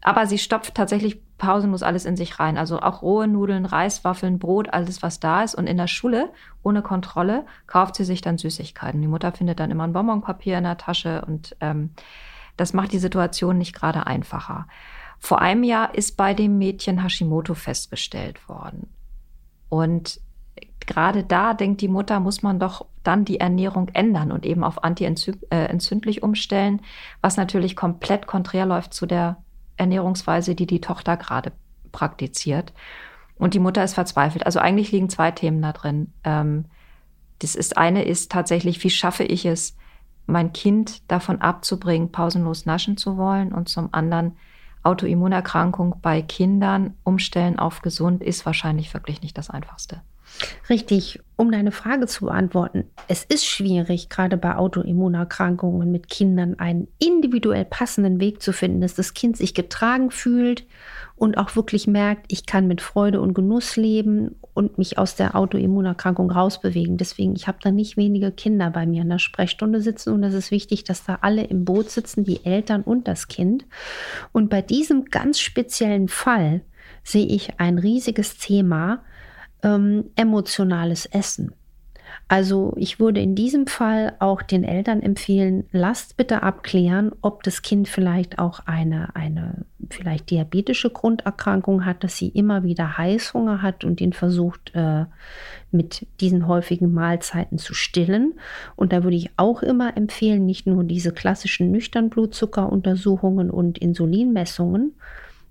Aber 0.03 0.27
sie 0.27 0.39
stopft 0.39 0.75
tatsächlich 0.75 1.21
pausenlos 1.39 1.83
alles 1.83 2.05
in 2.05 2.17
sich 2.17 2.39
rein. 2.39 2.57
Also 2.57 2.81
auch 2.81 3.03
rohe 3.03 3.27
Nudeln, 3.27 3.67
Reiswaffeln, 3.67 4.39
Brot, 4.39 4.73
alles, 4.73 5.03
was 5.03 5.21
da 5.21 5.43
ist. 5.43 5.55
Und 5.55 5.67
in 5.67 5.77
der 5.77 5.87
Schule, 5.87 6.31
ohne 6.63 6.83
Kontrolle, 6.83 7.45
kauft 7.67 7.97
sie 7.97 8.05
sich 8.05 8.21
dann 8.21 8.39
Süßigkeiten. 8.39 9.01
Die 9.01 9.09
Mutter 9.09 9.33
findet 9.33 9.61
dann 9.61 9.71
immer 9.71 9.85
ein 9.85 9.93
Bonbonpapier 9.93 10.59
in 10.59 10.65
der 10.65 10.79
Tasche 10.79 11.25
und 11.27 11.57
ähm, 11.61 11.91
das 12.57 12.73
macht 12.73 12.93
die 12.93 12.99
Situation 12.99 13.59
nicht 13.59 13.75
gerade 13.75 14.07
einfacher. 14.07 14.67
Vor 15.19 15.41
einem 15.41 15.63
Jahr 15.63 15.95
ist 15.95 16.17
bei 16.17 16.35
dem 16.35 16.59
Mädchen 16.59 17.03
Hashimoto 17.03 17.55
festgestellt 17.55 18.49
worden. 18.49 18.89
Und 19.69 20.21
gerade 20.81 21.25
da 21.25 21.55
denkt 21.55 21.81
die 21.81 21.89
Mutter, 21.89 22.21
muss 22.21 22.43
man 22.43 22.59
doch 22.59 22.87
dann 23.03 23.25
die 23.25 23.41
Ernährung 23.41 23.89
ändern 23.89 24.33
und 24.33 24.47
eben 24.47 24.65
auf 24.65 24.85
anti-entzündlich 24.85 26.19
äh, 26.19 26.21
umstellen, 26.21 26.81
was 27.21 27.37
natürlich 27.37 27.77
komplett 27.77 28.27
konträr 28.27 28.67
läuft 28.67 28.95
zu 28.95 29.07
der 29.07 29.37
Ernährungsweise, 29.77 30.55
die 30.55 30.67
die 30.67 30.81
Tochter 30.81 31.17
gerade 31.17 31.53
praktiziert. 31.93 32.73
Und 33.37 33.55
die 33.55 33.59
Mutter 33.59 33.85
ist 33.85 33.95
verzweifelt. 33.95 34.47
Also 34.47 34.59
eigentlich 34.59 34.93
liegen 34.93 35.09
zwei 35.09 35.31
Themen 35.31 35.61
da 35.61 35.73
drin. 35.73 36.13
Ähm, 36.25 36.67
das 37.41 37.55
ist 37.55 37.77
eine 37.77 38.05
ist 38.05 38.33
tatsächlich, 38.33 38.83
wie 38.83 38.91
schaffe 38.91 39.25
ich 39.25 39.45
es, 39.45 39.77
mein 40.27 40.53
Kind 40.53 41.09
davon 41.11 41.41
abzubringen, 41.41 42.11
pausenlos 42.11 42.67
naschen 42.67 42.97
zu 42.97 43.17
wollen 43.17 43.53
und 43.53 43.69
zum 43.69 43.91
anderen 43.93 44.37
Autoimmunerkrankung 44.83 45.97
bei 46.01 46.23
Kindern 46.23 46.95
umstellen 47.05 47.59
auf 47.59 47.83
gesund 47.83 48.23
ist 48.23 48.47
wahrscheinlich 48.47 48.93
wirklich 48.95 49.23
nicht 49.23 49.37
das 49.37 49.51
Einfachste. 49.51 50.01
Richtig, 50.69 51.21
um 51.37 51.53
deine 51.53 51.71
Frage 51.71 52.07
zu 52.07 52.27
beantworten. 52.27 52.85
Es 53.09 53.25
ist 53.25 53.47
schwierig, 53.47 54.09
gerade 54.09 54.37
bei 54.37 54.57
Autoimmunerkrankungen 54.57 55.91
mit 55.91 56.09
Kindern 56.09 56.59
einen 56.59 56.89
individuell 56.99 57.65
passenden 57.65 58.21
Weg 58.21 58.43
zu 58.43 58.53
finden, 58.53 58.81
dass 58.81 58.95
das 58.95 59.15
Kind 59.15 59.37
sich 59.37 59.55
getragen 59.55 60.11
fühlt 60.11 60.67
und 61.15 61.39
auch 61.39 61.55
wirklich 61.55 61.87
merkt, 61.87 62.27
ich 62.33 62.47
kann 62.47 62.67
mit 62.67 62.81
Freude 62.81 63.21
und 63.21 63.35
Genuss 63.35 63.77
leben 63.77 64.37
und 64.55 64.79
mich 64.79 64.99
aus 64.99 65.15
der 65.15 65.37
Autoimmunerkrankung 65.37 66.31
rausbewegen. 66.31 66.97
Deswegen, 66.97 67.37
ich 67.37 67.47
habe 67.47 67.59
da 67.63 67.71
nicht 67.71 67.97
wenige 67.97 68.33
Kinder 68.33 68.71
bei 68.71 68.87
mir 68.87 69.03
in 69.03 69.11
der 69.11 69.19
Sprechstunde 69.19 69.81
sitzen 69.81 70.13
und 70.13 70.23
es 70.25 70.35
ist 70.35 70.51
wichtig, 70.51 70.85
dass 70.85 71.05
da 71.05 71.19
alle 71.21 71.45
im 71.45 71.65
Boot 71.65 71.91
sitzen, 71.91 72.25
die 72.25 72.45
Eltern 72.45 72.83
und 72.83 73.09
das 73.09 73.29
Kind. 73.29 73.67
Und 74.33 74.51
bei 74.51 74.63
diesem 74.63 75.07
ganz 75.07 75.39
speziellen 75.39 76.09
Fall 76.09 76.63
sehe 77.05 77.27
ich 77.27 77.61
ein 77.61 77.79
riesiges 77.79 78.39
Thema, 78.39 79.03
ähm, 79.63 80.05
emotionales 80.17 81.07
Essen. 81.07 81.53
Also 82.29 82.73
ich 82.77 82.99
würde 82.99 83.21
in 83.21 83.37
diesem 83.37 83.69
Fall 83.69 84.15
auch 84.19 84.43
den 84.43 84.65
Eltern 84.65 85.01
empfehlen, 85.01 85.65
lasst 85.71 86.17
bitte 86.17 86.43
abklären, 86.43 87.13
ob 87.23 87.45
das 87.45 87.63
Kind 87.63 87.89
vielleicht 87.89 88.41
auch 88.41 88.61
eine, 88.67 89.15
eine 89.15 89.65
vielleicht 89.91 90.31
diabetische 90.31 90.91
Grunderkrankung 90.91 91.85
hat, 91.85 92.03
dass 92.03 92.17
sie 92.17 92.29
immer 92.29 92.65
wieder 92.65 92.99
Heißhunger 92.99 93.63
hat 93.63 93.85
und 93.85 94.01
den 94.01 94.13
versucht 94.13 94.73
äh, 94.75 95.05
mit 95.71 96.07
diesen 96.21 96.49
häufigen 96.49 96.93
Mahlzeiten 96.93 97.59
zu 97.59 97.75
stillen. 97.75 98.35
Und 98.75 98.93
da 98.93 99.05
würde 99.05 99.17
ich 99.17 99.31
auch 99.37 99.63
immer 99.63 99.97
empfehlen, 99.97 100.47
nicht 100.47 100.67
nur 100.67 100.83
diese 100.83 101.13
klassischen 101.13 101.71
Nüchternblutzuckeruntersuchungen 101.71 103.51
und 103.51 103.79
Insulinmessungen, 103.79 104.95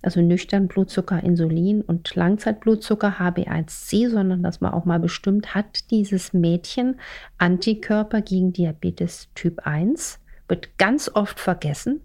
also 0.05 0.21
nüchtern 0.21 0.67
Blutzucker, 0.67 1.24
Insulin 1.24 1.81
und 1.81 2.15
Langzeitblutzucker 2.15 3.15
HB1C, 3.19 4.09
sondern 4.09 4.43
dass 4.43 4.62
man 4.62 4.74
auch 4.74 4.85
mal 4.85 5.00
bestimmt, 5.00 5.55
hat 5.55 5.91
dieses 5.91 6.33
Mädchen 6.33 7.00
Antikörper 7.38 8.21
gegen 8.21 8.53
Diabetes 8.53 9.29
Typ 9.35 9.65
1, 9.65 10.19
wird 10.47 10.77
ganz 10.77 11.12
oft 11.13 11.39
vergessen. 11.39 12.01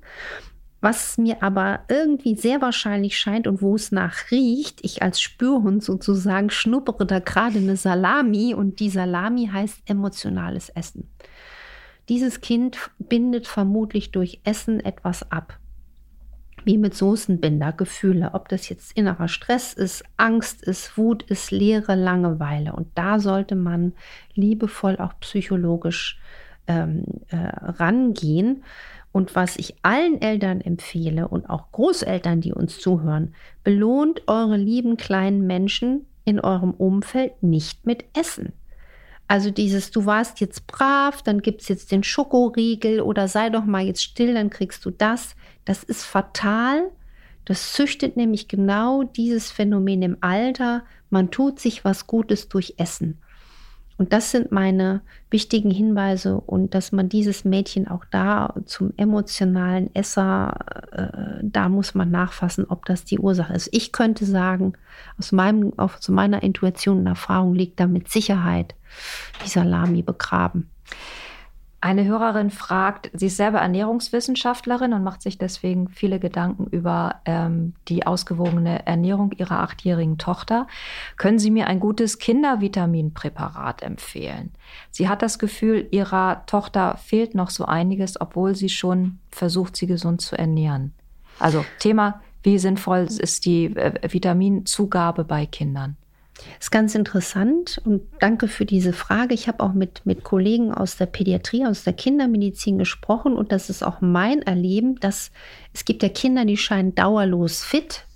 Was 0.81 1.19
mir 1.19 1.43
aber 1.43 1.81
irgendwie 1.89 2.35
sehr 2.37 2.63
wahrscheinlich 2.63 3.19
scheint 3.19 3.47
und 3.47 3.61
wo 3.61 3.75
es 3.75 3.93
nach 3.93 4.31
riecht, 4.31 4.83
ich 4.83 5.03
als 5.03 5.21
Spürhund 5.21 5.85
sozusagen 5.85 6.49
schnuppere 6.49 7.05
da 7.05 7.19
gerade 7.19 7.59
eine 7.59 7.77
Salami 7.77 8.55
und 8.55 8.81
die 8.81 8.89
Salami 8.89 9.51
heißt 9.53 9.83
emotionales 9.85 10.71
Essen. 10.71 11.11
Dieses 12.09 12.41
Kind 12.41 12.91
bindet 12.99 13.47
vermutlich 13.47 14.11
durch 14.11 14.41
Essen 14.45 14.81
etwas 14.81 15.31
ab 15.31 15.60
wie 16.65 16.79
mit 16.79 16.95
Soßenbinder 16.95 17.73
Gefühle, 17.73 18.31
ob 18.35 18.49
das 18.49 18.69
jetzt 18.69 18.97
innerer 18.97 19.29
Stress 19.29 19.73
ist, 19.73 20.05
Angst 20.17 20.63
ist, 20.63 20.97
Wut 20.97 21.23
ist, 21.25 21.51
Leere, 21.51 21.95
Langeweile. 21.95 22.73
Und 22.73 22.89
da 22.95 23.19
sollte 23.19 23.57
man 23.57 23.93
liebevoll 24.35 24.97
auch 24.99 25.15
psychologisch 25.21 26.21
ähm, 26.67 27.05
äh, 27.29 27.37
rangehen. 27.37 28.65
Und 29.13 29.35
was 29.35 29.57
ich 29.57 29.75
allen 29.83 30.23
Eltern 30.23 30.61
empfehle 30.61 31.29
und 31.29 31.51
auch 31.51 31.73
Großeltern, 31.73 32.41
die 32.41 32.53
uns 32.53 32.79
zuhören, 32.79 33.35
belohnt 33.65 34.29
eure 34.29 34.57
lieben 34.57 34.97
kleinen 34.97 35.47
Menschen 35.47 36.07
in 36.25 36.39
eurem 36.39 36.73
Umfeld 36.73 37.43
nicht 37.43 37.87
mit 37.87 38.05
Essen. 38.17 38.53
Also 39.31 39.53
dieses, 39.53 39.93
du 39.93 40.07
warst 40.07 40.41
jetzt 40.41 40.67
brav, 40.67 41.23
dann 41.23 41.41
gibt 41.41 41.63
es 41.63 41.69
jetzt 41.69 41.93
den 41.93 42.03
Schokoriegel 42.03 43.01
oder 43.01 43.29
sei 43.29 43.49
doch 43.49 43.65
mal 43.65 43.85
jetzt 43.85 44.03
still, 44.03 44.35
dann 44.35 44.51
kriegst 44.51 44.85
du 44.85 44.91
das. 44.91 45.37
Das 45.65 45.85
ist 45.85 46.03
fatal. 46.03 46.91
Das 47.45 47.73
züchtet 47.73 48.17
nämlich 48.17 48.49
genau 48.49 49.05
dieses 49.05 49.53
Phänomen 49.53 50.03
im 50.03 50.17
Alter. 50.21 50.83
Man 51.11 51.31
tut 51.31 51.61
sich 51.61 51.85
was 51.85 52.09
Gutes 52.09 52.49
durch 52.49 52.75
Essen. 52.79 53.19
Und 54.01 54.15
das 54.15 54.31
sind 54.31 54.51
meine 54.51 55.03
wichtigen 55.31 55.71
Hinweise 55.71 56.41
und 56.41 56.75
dass 56.75 56.91
man 56.91 57.11
dieses 57.11 57.45
Mädchen 57.45 57.87
auch 57.87 58.07
da 58.11 58.55
zum 58.65 58.95
emotionalen 58.97 59.95
Esser, 59.95 60.55
äh, 60.91 61.41
da 61.43 61.69
muss 61.69 61.95
man 61.95 62.11
nachfassen, 62.11 62.65
ob 62.67 62.87
das 62.87 63.05
die 63.05 63.19
Ursache 63.19 63.53
ist. 63.53 63.69
Ich 63.73 63.93
könnte 63.93 64.25
sagen, 64.25 64.73
aus, 65.19 65.33
meinem, 65.33 65.79
aus 65.79 66.09
meiner 66.09 66.43
Intuition 66.43 67.01
und 67.01 67.09
Erfahrung 67.09 67.55
liegt 67.55 67.79
da 67.79 67.87
mit 67.87 68.11
Sicherheit 68.11 68.75
die 69.45 69.51
Salami 69.51 70.01
begraben. 70.01 70.71
Eine 71.83 72.05
Hörerin 72.05 72.51
fragt, 72.51 73.11
sie 73.15 73.27
ist 73.27 73.39
selber 73.39 73.61
Ernährungswissenschaftlerin 73.61 74.93
und 74.93 75.03
macht 75.03 75.23
sich 75.23 75.39
deswegen 75.39 75.89
viele 75.89 76.21
Gedanken 76.21 76.67
über 76.67 77.23
ähm, 77.25 77.73
die 77.89 78.07
ausgewogene 78.07 78.87
Ernährung 78.87 79.33
ihrer 79.33 79.61
achtjährigen 79.61 80.19
Tochter. 80.19 80.67
Können 81.17 81.39
Sie 81.39 81.51
mir 81.51 81.69
ein 81.69 81.81
gutes 81.81 82.19
Kindervitaminpräparat 82.19 83.83
empfehlen? 83.83 84.51
Sie 84.91 85.09
hat 85.09 85.23
das 85.23 85.39
Gefühl, 85.39 85.89
ihrer 85.91 86.45
Tochter 86.45 86.99
fehlt 86.99 87.35
noch 87.35 87.49
so 87.49 87.65
einiges, 87.65 88.21
obwohl 88.21 88.55
sie 88.55 88.69
schon 88.69 89.19
versucht, 89.31 89.75
sie 89.75 89.87
gesund 89.87 90.21
zu 90.21 90.37
ernähren. 90.37 90.93
Also 91.39 91.65
Thema, 91.79 92.21
wie 92.43 92.59
sinnvoll 92.59 93.07
ist 93.09 93.47
die 93.47 93.75
äh, 93.75 93.95
Vitaminzugabe 94.03 95.25
bei 95.25 95.47
Kindern? 95.47 95.97
Ist 96.59 96.71
ganz 96.71 96.95
interessant 96.95 97.81
und 97.85 98.03
danke 98.19 98.49
für 98.49 98.65
diese 98.65 98.93
Frage. 98.93 99.35
Ich 99.35 99.49
habe 99.49 99.63
auch 99.63 99.73
mit, 99.73 100.07
mit 100.07 100.25
Kollegen 100.25 100.73
aus 100.73 100.97
der 100.97 101.07
Pädiatrie, 101.07 101.67
aus 101.67 101.85
der 101.85 101.93
Kindermedizin 101.93 102.79
gesprochen 102.79 103.35
und 103.35 103.53
das 103.53 103.71
ist 103.71 103.83
auch 103.83 104.01
mein 104.01 104.43
Erleben, 104.43 104.97
dass 104.97 105.31
es 105.73 105.85
gibt 105.85 106.03
ja 106.03 106.09
Kinder, 106.09 106.45
die 106.45 106.57
scheinen 106.57 106.95
dauerlos 106.95 107.63
fit 107.65 108.07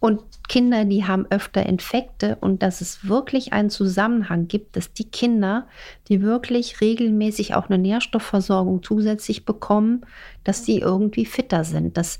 und 0.00 0.22
Kinder, 0.48 0.86
die 0.86 1.04
haben 1.04 1.26
öfter 1.30 1.64
Infekte 1.66 2.36
und 2.40 2.62
dass 2.62 2.80
es 2.80 3.06
wirklich 3.06 3.52
einen 3.52 3.70
Zusammenhang 3.70 4.48
gibt, 4.48 4.76
dass 4.76 4.94
die 4.94 5.08
Kinder, 5.08 5.68
die 6.08 6.22
wirklich 6.22 6.80
regelmäßig 6.80 7.54
auch 7.54 7.68
eine 7.68 7.78
Nährstoffversorgung 7.78 8.82
zusätzlich 8.82 9.44
bekommen, 9.44 10.06
dass 10.42 10.62
die 10.62 10.78
irgendwie 10.78 11.26
fitter 11.26 11.64
sind. 11.64 11.96
Das 11.98 12.18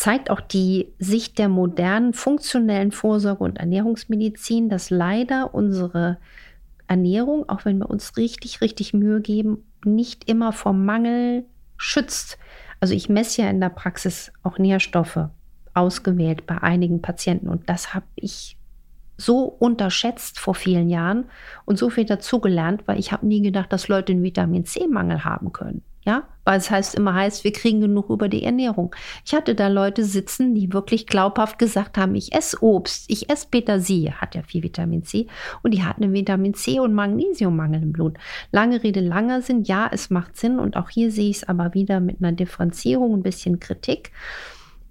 zeigt 0.00 0.30
auch 0.30 0.40
die 0.40 0.94
Sicht 0.98 1.38
der 1.38 1.50
modernen 1.50 2.14
funktionellen 2.14 2.90
Vorsorge 2.90 3.44
und 3.44 3.58
Ernährungsmedizin, 3.58 4.70
dass 4.70 4.88
leider 4.88 5.52
unsere 5.52 6.16
Ernährung, 6.86 7.46
auch 7.50 7.66
wenn 7.66 7.76
wir 7.76 7.90
uns 7.90 8.16
richtig, 8.16 8.62
richtig 8.62 8.94
Mühe 8.94 9.20
geben, 9.20 9.62
nicht 9.84 10.26
immer 10.26 10.52
vor 10.52 10.72
Mangel 10.72 11.44
schützt. 11.76 12.38
Also 12.80 12.94
ich 12.94 13.10
messe 13.10 13.42
ja 13.42 13.50
in 13.50 13.60
der 13.60 13.68
Praxis 13.68 14.32
auch 14.42 14.56
Nährstoffe 14.56 15.28
ausgewählt 15.74 16.46
bei 16.46 16.56
einigen 16.62 17.02
Patienten 17.02 17.50
und 17.50 17.68
das 17.68 17.92
habe 17.92 18.06
ich 18.16 18.56
so 19.18 19.42
unterschätzt 19.42 20.40
vor 20.40 20.54
vielen 20.54 20.88
Jahren 20.88 21.26
und 21.66 21.78
so 21.78 21.90
viel 21.90 22.06
dazugelernt, 22.06 22.84
weil 22.86 22.98
ich 22.98 23.12
habe 23.12 23.26
nie 23.26 23.42
gedacht, 23.42 23.70
dass 23.70 23.88
Leute 23.88 24.12
einen 24.12 24.22
Vitamin 24.22 24.64
C-Mangel 24.64 25.26
haben 25.26 25.52
können. 25.52 25.82
Ja, 26.06 26.28
weil 26.44 26.58
es 26.58 26.70
heißt 26.70 26.94
immer 26.94 27.14
heißt, 27.14 27.44
wir 27.44 27.52
kriegen 27.52 27.82
genug 27.82 28.08
über 28.08 28.30
die 28.30 28.42
Ernährung. 28.42 28.94
Ich 29.26 29.34
hatte 29.34 29.54
da 29.54 29.68
Leute 29.68 30.02
sitzen, 30.02 30.54
die 30.54 30.72
wirklich 30.72 31.06
glaubhaft 31.06 31.58
gesagt 31.58 31.98
haben, 31.98 32.14
ich 32.14 32.32
esse 32.34 32.62
Obst, 32.62 33.04
ich 33.08 33.28
esse 33.28 33.48
Petersilie, 33.50 34.12
hat 34.12 34.34
ja 34.34 34.42
viel 34.42 34.62
Vitamin 34.62 35.04
C 35.04 35.26
und 35.62 35.72
die 35.72 35.84
hatten 35.84 36.02
einen 36.02 36.14
Vitamin 36.14 36.54
C 36.54 36.80
und 36.80 36.94
Magnesiummangel 36.94 37.82
im 37.82 37.92
Blut. 37.92 38.16
Lange 38.50 38.82
Rede, 38.82 39.00
langer 39.00 39.42
Sinn, 39.42 39.64
ja, 39.64 39.90
es 39.92 40.08
macht 40.08 40.38
Sinn 40.38 40.58
und 40.58 40.78
auch 40.78 40.88
hier 40.88 41.10
sehe 41.10 41.28
ich 41.28 41.38
es 41.38 41.48
aber 41.48 41.74
wieder 41.74 42.00
mit 42.00 42.22
einer 42.22 42.32
Differenzierung, 42.32 43.14
ein 43.14 43.22
bisschen 43.22 43.60
Kritik. 43.60 44.10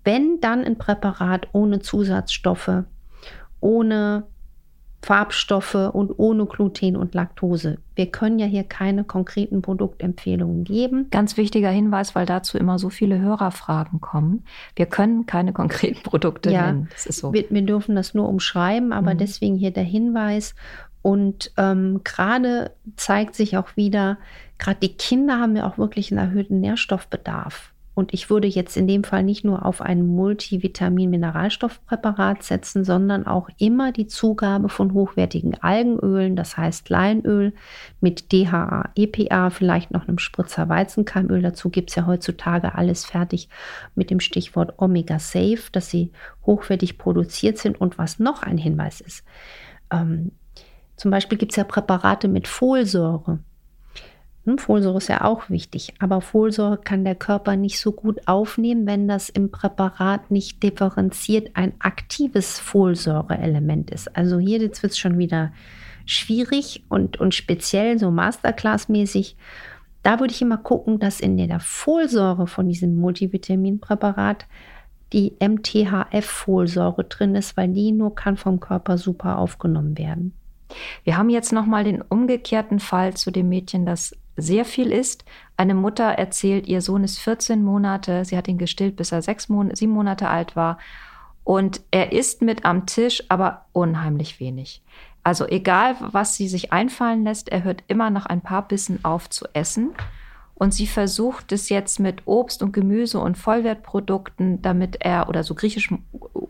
Wenn 0.04 0.40
dann 0.42 0.64
ein 0.64 0.78
Präparat 0.78 1.48
ohne 1.54 1.80
Zusatzstoffe, 1.80 2.84
ohne 3.62 4.28
Farbstoffe 5.02 5.76
und 5.76 6.12
ohne 6.18 6.46
Gluten 6.46 6.96
und 6.96 7.14
Laktose. 7.14 7.78
Wir 7.96 8.08
können 8.08 8.38
ja 8.38 8.46
hier 8.46 8.64
keine 8.64 9.04
konkreten 9.04 9.62
Produktempfehlungen 9.62 10.66
geben. 10.66 11.08
Ganz 11.10 11.38
wichtiger 11.38 11.70
Hinweis, 11.70 12.16
weil 12.16 12.26
dazu 12.26 12.58
immer 12.58 12.80
so 12.80 12.90
viele 12.90 13.20
Hörerfragen 13.20 14.02
kommen. 14.02 14.44
Wir 14.76 14.88
können 14.88 15.26
keine 15.26 15.54
konkreten 15.54 16.04
Produkte 16.04 16.52
ja, 16.52 16.68
nennen. 16.68 16.90
Das 16.92 17.06
ist 17.06 17.20
so. 17.20 17.34
Wir, 17.34 17.46
wir 17.50 17.62
dürfen 17.62 17.96
das 17.96 18.14
nur 18.14 18.28
umschreiben, 18.28 18.92
aber 18.92 19.14
mhm. 19.14 19.20
deswegen 19.20 19.56
hier 19.56 19.72
der 19.72 19.84
Hinweis. 19.84 20.54
Und 21.02 21.54
ähm, 21.58 22.02
gerade 22.04 22.72
zeigt 22.98 23.36
sich 23.36 23.58
auch 23.58 23.78
wieder, 23.78 24.18
gerade 24.58 24.80
die 24.82 24.96
Kinder 24.96 25.40
haben 25.40 25.56
ja 25.56 25.66
auch 25.66 25.78
wirklich 25.78 26.12
einen 26.12 26.20
erhöhten 26.20 26.60
Nährstoffbedarf. 26.60 27.74
Und 28.00 28.14
ich 28.14 28.30
würde 28.30 28.48
jetzt 28.48 28.78
in 28.78 28.88
dem 28.88 29.04
Fall 29.04 29.24
nicht 29.24 29.44
nur 29.44 29.66
auf 29.66 29.82
ein 29.82 30.08
Multivitamin-Mineralstoffpräparat 30.08 32.44
setzen, 32.44 32.86
sondern 32.86 33.28
auch 33.28 33.50
immer 33.58 33.92
die 33.92 34.08
Zugabe 34.08 34.70
von 34.70 34.94
hochwertigen 34.94 35.62
Algenölen, 35.62 36.38
das 36.38 36.56
heißt 36.56 36.88
Leinöl 36.88 37.52
mit 38.00 38.32
DHA, 38.32 38.92
EPA, 38.96 39.50
vielleicht 39.50 39.92
noch 39.92 40.08
einem 40.08 40.18
Spritzer 40.18 40.70
Weizenkeimöl. 40.70 41.42
Dazu 41.42 41.70
gibt 41.70 41.90
es 41.90 41.98
ja 41.98 42.06
heutzutage 42.06 42.74
alles 42.74 43.04
fertig 43.04 43.50
mit 43.96 44.12
dem 44.12 44.22
Stichwort 44.22 44.76
Omega 44.78 45.20
Safe, 45.20 45.64
dass 45.74 45.90
sie 45.90 46.14
hochwertig 46.46 46.98
produziert 46.98 47.58
sind. 47.58 47.82
Und 47.82 47.98
was 47.98 48.18
noch 48.18 48.44
ein 48.44 48.58
Hinweis 48.58 49.02
ist, 49.02 49.26
ähm, 49.92 50.32
zum 50.96 51.12
Beispiel 51.12 51.38
gibt 51.38 51.52
es 51.52 51.58
ja 51.58 51.66
Präparate 51.66 52.30
mit 52.30 52.48
Folsäure. 52.48 53.40
Hm, 54.50 54.58
Folsäure 54.58 54.98
ist 54.98 55.10
ja 55.10 55.24
auch 55.24 55.50
wichtig, 55.50 55.94
aber 56.00 56.22
Folsäure 56.22 56.78
kann 56.78 57.04
der 57.04 57.16
Körper 57.16 57.56
nicht 57.56 57.80
so 57.80 57.92
gut 57.92 58.28
aufnehmen, 58.28 58.88
wenn 58.88 59.08
das 59.08 59.30
im 59.30 59.52
Präparat 59.52 60.32
nicht 60.32 60.64
differenziert 60.64 61.52
ein 61.54 61.74
aktives 61.80 62.58
Folsäureelement 62.58 63.92
ist. 63.92 64.16
Also 64.16 64.40
hier 64.40 64.60
jetzt 64.60 64.82
wird 64.82 64.94
es 64.94 64.98
schon 64.98 65.20
wieder 65.20 65.52
schwierig 66.06 66.84
und, 66.90 67.20
und 67.20 67.36
speziell 67.36 68.00
so 68.00 68.10
Masterclass-mäßig. 68.10 69.36
Da 70.02 70.20
würde 70.20 70.34
ich 70.34 70.42
immer 70.42 70.58
gucken, 70.58 70.98
dass 70.98 71.20
in 71.20 71.38
der 71.38 71.60
Folsäure 71.60 72.48
von 72.48 72.68
diesem 72.68 72.96
Multivitaminpräparat 72.96 74.48
die 75.14 75.36
MTHF-Folsäure 75.40 77.04
drin 77.04 77.36
ist, 77.36 77.56
weil 77.58 77.70
die 77.70 77.92
nur 77.92 78.16
kann 78.16 78.38
vom 78.38 78.60
Körper 78.60 78.98
super 78.98 79.38
aufgenommen 79.38 79.98
werden. 79.98 80.34
Wir 81.04 81.18
haben 81.18 81.30
jetzt 81.30 81.52
noch 81.52 81.66
mal 81.66 81.84
den 81.84 82.02
umgekehrten 82.02 82.80
Fall 82.80 83.16
zu 83.16 83.32
dem 83.32 83.50
Mädchen, 83.50 83.86
das 83.86 84.16
sehr 84.42 84.66
viel 84.66 84.92
isst. 84.92 85.26
Eine 85.58 85.74
Mutter 85.74 86.06
erzählt, 86.06 86.68
ihr 86.68 86.82
Sohn 86.82 87.04
ist 87.04 87.20
14 87.20 87.64
Monate, 87.64 88.26
sie 88.26 88.38
hat 88.38 88.48
ihn 88.48 88.58
gestillt, 88.58 88.96
bis 88.96 89.12
er 89.12 89.22
sechs 89.22 89.50
Mon 89.50 89.74
sieben 89.76 89.94
Monate 89.94 90.30
alt 90.30 90.56
war. 90.56 90.78
Und 91.44 91.82
er 91.92 92.12
isst 92.12 92.42
mit 92.42 92.66
am 92.66 92.86
Tisch, 92.86 93.24
aber 93.30 93.66
unheimlich 93.74 94.40
wenig. 94.40 94.84
Also 95.24 95.48
egal, 95.48 95.96
was 96.00 96.36
sie 96.36 96.48
sich 96.48 96.72
einfallen 96.72 97.24
lässt, 97.24 97.50
er 97.50 97.64
hört 97.64 97.84
immer 97.88 98.10
nach 98.10 98.26
ein 98.26 98.42
paar 98.42 98.68
Bissen 98.68 99.04
auf 99.04 99.30
zu 99.30 99.46
essen. 99.54 99.92
Und 100.60 100.74
sie 100.74 100.88
versucht 100.88 101.54
es 101.54 101.70
jetzt 101.70 102.00
mit 102.00 102.24
Obst 102.26 102.62
und 102.62 102.74
Gemüse 102.74 103.20
und 103.20 103.38
Vollwertprodukten, 103.38 104.62
damit 104.62 104.98
er, 105.00 105.30
oder 105.30 105.44
so 105.44 105.56
griechischem 105.56 106.04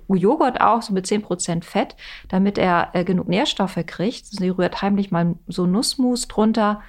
Joghurt 0.08 0.62
auch, 0.62 0.81
so 0.81 0.93
mit 0.93 1.05
10% 1.05 1.63
Fett, 1.63 1.96
damit 2.27 2.58
er 2.58 2.89
äh, 2.93 3.03
genug 3.03 3.27
Nährstoffe 3.27 3.79
kriegt. 3.86 4.25
Sie 4.25 4.50
rührt 4.50 4.81
heimlich 4.81 5.12
mal 5.12 5.36
so 5.48 5.67
Nussmus 5.67 6.27
drunter, 6.27 6.81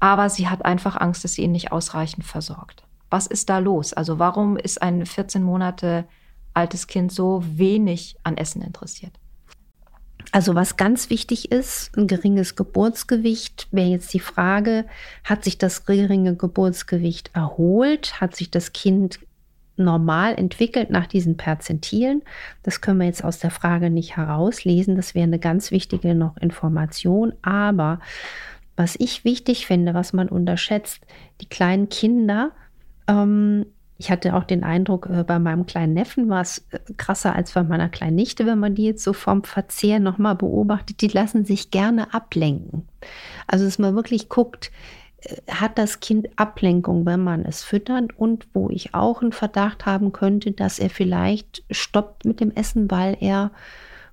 aber 0.00 0.30
sie 0.30 0.48
hat 0.48 0.64
einfach 0.64 0.96
Angst, 0.96 1.22
dass 1.24 1.34
sie 1.34 1.42
ihn 1.42 1.52
nicht 1.52 1.72
ausreichend 1.72 2.24
versorgt. 2.24 2.82
Was 3.10 3.26
ist 3.26 3.50
da 3.50 3.58
los? 3.58 3.92
Also 3.92 4.18
warum 4.18 4.56
ist 4.56 4.82
ein 4.82 5.04
14 5.04 5.42
Monate 5.42 6.06
altes 6.54 6.86
Kind 6.86 7.12
so 7.12 7.44
wenig 7.44 8.16
an 8.24 8.36
Essen 8.36 8.62
interessiert? 8.62 9.12
Also 10.32 10.54
was 10.54 10.76
ganz 10.76 11.10
wichtig 11.10 11.50
ist, 11.50 11.96
ein 11.96 12.06
geringes 12.06 12.54
Geburtsgewicht, 12.54 13.68
wäre 13.72 13.88
jetzt 13.88 14.14
die 14.14 14.20
Frage, 14.20 14.86
hat 15.24 15.44
sich 15.44 15.58
das 15.58 15.86
geringe 15.86 16.36
Geburtsgewicht 16.36 17.30
erholt? 17.34 18.20
Hat 18.20 18.36
sich 18.36 18.50
das 18.50 18.72
Kind 18.72 19.18
normal 19.76 20.34
entwickelt 20.36 20.90
nach 20.90 21.06
diesen 21.06 21.36
Perzentilen? 21.36 22.22
Das 22.62 22.80
können 22.80 23.00
wir 23.00 23.06
jetzt 23.06 23.24
aus 23.24 23.40
der 23.40 23.50
Frage 23.50 23.90
nicht 23.90 24.16
herauslesen. 24.16 24.94
Das 24.94 25.14
wäre 25.14 25.24
eine 25.24 25.40
ganz 25.40 25.72
wichtige 25.72 26.14
noch 26.14 26.36
Information. 26.36 27.32
Aber 27.42 27.98
was 28.80 28.96
ich 28.98 29.24
wichtig 29.24 29.66
finde, 29.66 29.94
was 29.94 30.12
man 30.12 30.28
unterschätzt, 30.28 31.06
die 31.40 31.48
kleinen 31.48 31.88
Kinder 31.88 32.52
ähm, 33.06 33.66
ich 34.00 34.10
hatte 34.10 34.34
auch 34.34 34.44
den 34.44 34.64
Eindruck, 34.64 35.10
äh, 35.12 35.24
bei 35.24 35.38
meinem 35.38 35.66
kleinen 35.66 35.92
Neffen 35.92 36.30
war 36.30 36.40
es 36.40 36.66
äh, 36.70 36.78
krasser 36.96 37.36
als 37.36 37.52
bei 37.52 37.62
meiner 37.62 37.90
kleinen 37.90 38.16
Nichte, 38.16 38.46
wenn 38.46 38.58
man 38.58 38.74
die 38.74 38.86
jetzt 38.86 39.04
so 39.04 39.12
vom 39.12 39.44
Verzehr 39.44 40.00
nochmal 40.00 40.34
beobachtet. 40.36 41.02
Die 41.02 41.08
lassen 41.08 41.44
sich 41.44 41.70
gerne 41.70 42.14
ablenken. 42.14 42.88
Also, 43.46 43.66
dass 43.66 43.78
man 43.78 43.94
wirklich 43.94 44.30
guckt, 44.30 44.72
äh, 45.20 45.36
hat 45.50 45.76
das 45.76 46.00
Kind 46.00 46.30
Ablenkung, 46.36 47.04
wenn 47.04 47.22
man 47.22 47.44
es 47.44 47.62
füttert 47.62 48.18
und 48.18 48.48
wo 48.54 48.70
ich 48.70 48.94
auch 48.94 49.20
einen 49.20 49.32
Verdacht 49.32 49.84
haben 49.84 50.12
könnte, 50.12 50.52
dass 50.52 50.78
er 50.78 50.88
vielleicht 50.88 51.62
stoppt 51.70 52.24
mit 52.24 52.40
dem 52.40 52.52
Essen, 52.52 52.90
weil 52.90 53.18
er 53.20 53.50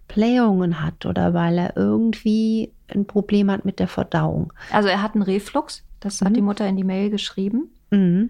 Blähungen 0.09 0.83
hat 0.83 1.05
oder 1.05 1.33
weil 1.33 1.57
er 1.57 1.77
irgendwie 1.77 2.73
ein 2.93 3.05
Problem 3.05 3.51
hat 3.51 3.65
mit 3.65 3.79
der 3.79 3.87
Verdauung. 3.87 4.53
Also 4.71 4.89
er 4.89 5.01
hat 5.01 5.15
einen 5.15 5.23
Reflux, 5.23 5.83
das 5.99 6.21
hat 6.21 6.31
mhm. 6.31 6.35
die 6.35 6.41
Mutter 6.41 6.67
in 6.67 6.77
die 6.77 6.83
Mail 6.83 7.09
geschrieben. 7.09 7.71
Mhm. 7.91 8.29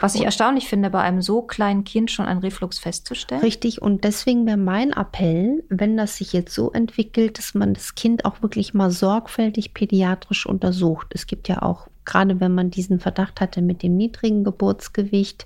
Was 0.00 0.14
ich 0.14 0.24
erstaunlich 0.24 0.68
finde, 0.68 0.90
bei 0.90 1.00
einem 1.00 1.22
so 1.22 1.42
kleinen 1.42 1.84
Kind 1.84 2.10
schon 2.10 2.26
einen 2.26 2.40
Reflux 2.40 2.78
festzustellen. 2.78 3.42
Richtig, 3.42 3.82
und 3.82 4.04
deswegen 4.04 4.46
wäre 4.46 4.56
mein 4.56 4.92
Appell, 4.92 5.64
wenn 5.68 5.96
das 5.96 6.16
sich 6.16 6.32
jetzt 6.32 6.54
so 6.54 6.72
entwickelt, 6.72 7.38
dass 7.38 7.54
man 7.54 7.74
das 7.74 7.94
Kind 7.94 8.24
auch 8.24 8.42
wirklich 8.42 8.74
mal 8.74 8.90
sorgfältig 8.90 9.74
pädiatrisch 9.74 10.46
untersucht. 10.46 11.08
Es 11.10 11.26
gibt 11.26 11.48
ja 11.48 11.62
auch, 11.62 11.88
gerade 12.04 12.40
wenn 12.40 12.54
man 12.54 12.70
diesen 12.70 13.00
Verdacht 13.00 13.40
hatte 13.40 13.62
mit 13.62 13.82
dem 13.82 13.96
niedrigen 13.96 14.44
Geburtsgewicht, 14.44 15.44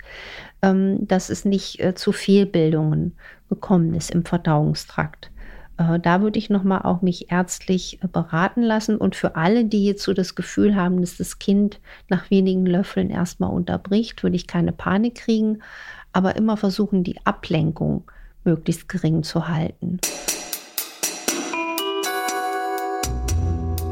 ähm, 0.63 1.07
dass 1.07 1.29
es 1.29 1.45
nicht 1.45 1.81
äh, 1.81 1.95
zu 1.95 2.13
Fehlbildungen 2.13 3.17
gekommen 3.49 3.95
ist 3.95 4.11
im 4.11 4.25
Verdauungstrakt. 4.25 5.31
Äh, 5.81 5.99
da 5.99 6.21
würde 6.21 6.39
ich 6.39 6.51
nochmal 6.51 6.83
auch 6.83 7.01
mich 7.01 7.33
ärztlich 7.33 8.03
äh, 8.03 8.07
beraten 8.07 8.63
lassen. 8.63 8.97
Und 8.97 9.17
für 9.17 9.35
alle, 9.37 9.65
die 9.65 9.85
jetzt 9.87 10.03
so 10.03 10.13
das 10.13 10.35
Gefühl 10.35 10.77
haben, 10.77 11.01
dass 11.01 11.17
das 11.17 11.39
Kind 11.39 11.81
nach 12.09 12.31
wenigen 12.31 12.67
Löffeln 12.67 13.11
erstmal 13.11 13.51
unterbricht, 13.51 14.23
würde 14.23 14.37
ich 14.37 14.47
keine 14.47 14.73
Panik 14.73 15.15
kriegen, 15.15 15.63
aber 16.13 16.37
immer 16.37 16.57
versuchen, 16.57 17.03
die 17.03 17.17
Ablenkung 17.25 18.05
möglichst 18.45 18.89
gering 18.89 19.23
zu 19.23 19.49
halten. 19.49 20.01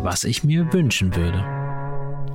Was 0.03 0.24
ich 0.24 0.44
mir 0.44 0.72
wünschen 0.72 1.14
würde. 1.16 1.44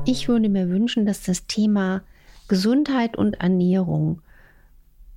Ich 0.05 0.27
würde 0.27 0.49
mir 0.49 0.69
wünschen, 0.69 1.05
dass 1.05 1.23
das 1.23 1.47
Thema 1.47 2.01
Gesundheit 2.47 3.15
und 3.15 3.35
Ernährung 3.35 4.21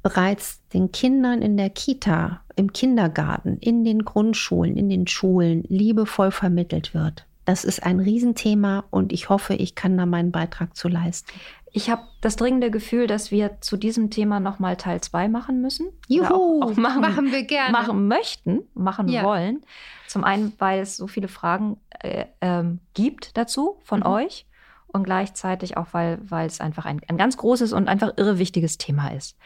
bereits 0.07 0.61
den 0.69 0.93
Kindern 0.93 1.43
in 1.43 1.57
der 1.57 1.69
Kita, 1.69 2.41
im 2.55 2.73
Kindergarten, 2.73 3.59
in 3.59 3.83
den 3.83 4.05
Grundschulen, 4.05 4.77
in 4.77 4.89
den 4.89 5.09
Schulen 5.09 5.65
liebevoll 5.67 6.31
vermittelt 6.31 6.95
wird. 6.95 7.27
Das 7.45 7.65
ist 7.65 7.83
ein 7.83 7.99
Riesenthema 7.99 8.85
und 8.91 9.13
ich 9.13 9.31
hoffe, 9.31 9.55
ich 9.55 9.75
kann 9.75 9.99
da 9.99 10.07
meinen 10.07 10.31
Beitrag 10.31 10.77
zu 10.77 10.87
leisten. 10.87 11.33
Ich 11.73 11.91
habe 11.91 12.03
das 12.21 12.37
dringende 12.37 12.71
Gefühl, 12.71 13.09
dass 13.09 13.33
wir 13.33 13.61
zu 13.61 13.77
diesem 13.77 14.11
Thema 14.11 14.39
nochmal 14.39 14.77
Teil 14.77 15.01
2 15.01 15.27
machen 15.27 15.61
müssen. 15.61 15.89
Juhu, 16.07 16.63
auch, 16.63 16.71
auch 16.71 16.77
machen, 16.77 17.01
machen, 17.01 17.33
wir 17.33 17.43
gerne. 17.43 17.73
Machen 17.73 18.07
möchten, 18.07 18.63
machen 18.75 19.09
ja. 19.09 19.25
wollen. 19.25 19.63
Zum 20.07 20.23
einen, 20.23 20.53
weil 20.59 20.83
es 20.83 20.97
so 20.97 21.09
viele 21.09 21.27
Fragen 21.27 21.79
äh, 21.99 22.27
ähm, 22.41 22.79
gibt 22.95 23.37
dazu 23.37 23.81
von 23.83 24.01
mhm. 24.01 24.07
euch 24.07 24.47
und 24.87 25.03
gleichzeitig 25.03 25.77
auch, 25.77 25.89
weil, 25.93 26.19
weil 26.23 26.47
es 26.47 26.61
einfach 26.61 26.85
ein, 26.85 27.01
ein 27.09 27.17
ganz 27.17 27.37
großes 27.37 27.73
und 27.73 27.89
einfach 27.89 28.13
irre 28.17 28.39
wichtiges 28.39 28.79
Thema 28.79 29.09
ist. 29.09 29.37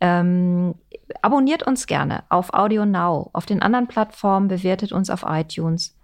Ähm, 0.00 0.74
abonniert 1.22 1.64
uns 1.64 1.86
gerne 1.86 2.22
auf 2.28 2.54
Audio 2.54 2.84
Now, 2.84 3.30
auf 3.32 3.46
den 3.46 3.62
anderen 3.62 3.88
Plattformen, 3.88 4.48
bewertet 4.48 4.92
uns 4.92 5.10
auf 5.10 5.24
iTunes 5.26 5.96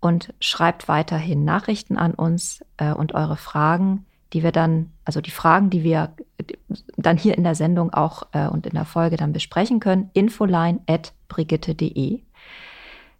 und 0.00 0.34
schreibt 0.40 0.88
weiterhin 0.88 1.44
Nachrichten 1.44 1.96
an 1.96 2.14
uns 2.14 2.64
äh, 2.76 2.92
und 2.92 3.14
eure 3.14 3.36
Fragen, 3.36 4.06
die 4.32 4.42
wir 4.42 4.52
dann, 4.52 4.92
also 5.04 5.20
die 5.20 5.30
Fragen, 5.30 5.70
die 5.70 5.82
wir 5.82 6.12
dann 6.96 7.16
hier 7.16 7.36
in 7.36 7.44
der 7.44 7.54
Sendung 7.54 7.92
auch 7.92 8.24
äh, 8.32 8.46
und 8.46 8.66
in 8.66 8.74
der 8.74 8.84
Folge 8.84 9.16
dann 9.16 9.32
besprechen 9.32 9.80
können, 9.80 10.10
infoline 10.12 10.80
at 10.86 11.12
brigitte.de. 11.28 12.20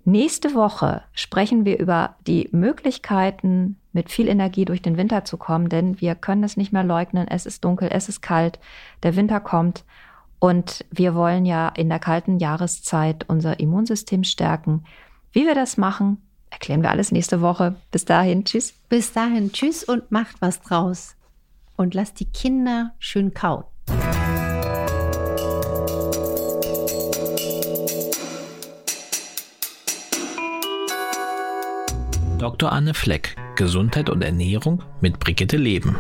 Nächste 0.05 0.55
Woche 0.55 1.03
sprechen 1.13 1.65
wir 1.65 1.79
über 1.79 2.17
die 2.27 2.49
Möglichkeiten, 2.53 3.77
mit 3.93 4.11
viel 4.11 4.29
Energie 4.29 4.65
durch 4.65 4.81
den 4.81 4.97
Winter 4.97 5.25
zu 5.25 5.37
kommen, 5.37 5.69
denn 5.69 6.01
wir 6.01 6.15
können 6.15 6.45
es 6.45 6.57
nicht 6.57 6.73
mehr 6.73 6.85
leugnen. 6.85 7.27
Es 7.29 7.47
ist 7.47 7.65
dunkel, 7.65 7.89
es 7.93 8.09
ist 8.09 8.23
kalt, 8.23 8.59
der 9.03 9.17
Winter 9.17 9.41
kommt 9.41 9.85
und 10.41 10.85
wir 10.91 11.15
wollen 11.15 11.45
ja 11.45 11.69
in 11.69 11.89
der 11.89 11.99
kalten 11.99 12.39
Jahreszeit 12.39 13.25
unser 13.29 13.61
Immunsystem 13.61 14.25
stärken. 14.25 14.85
Wie 15.33 15.47
wir 15.47 15.55
das 15.55 15.77
machen, 15.77 16.23
erklären 16.51 16.83
wir 16.83 16.91
alles 16.91 17.13
nächste 17.13 17.41
Woche. 17.41 17.77
Bis 17.91 18.05
dahin, 18.05 18.45
tschüss. 18.45 18.73
Bis 18.89 19.13
dahin, 19.13 19.53
tschüss 19.53 19.85
und 19.85 20.11
macht 20.11 20.37
was 20.41 20.61
draus. 20.61 21.17
Und 21.77 21.95
lasst 21.95 22.21
die 22.21 22.27
Kinder 22.27 22.95
schön 22.99 23.35
kauen. 23.35 23.65
Dr. 32.39 32.71
Anne 32.71 32.95
Fleck, 32.95 33.37
Gesundheit 33.57 34.09
und 34.09 34.23
Ernährung 34.23 34.85
mit 35.01 35.19
Brigitte 35.19 35.57
Leben. 35.57 35.97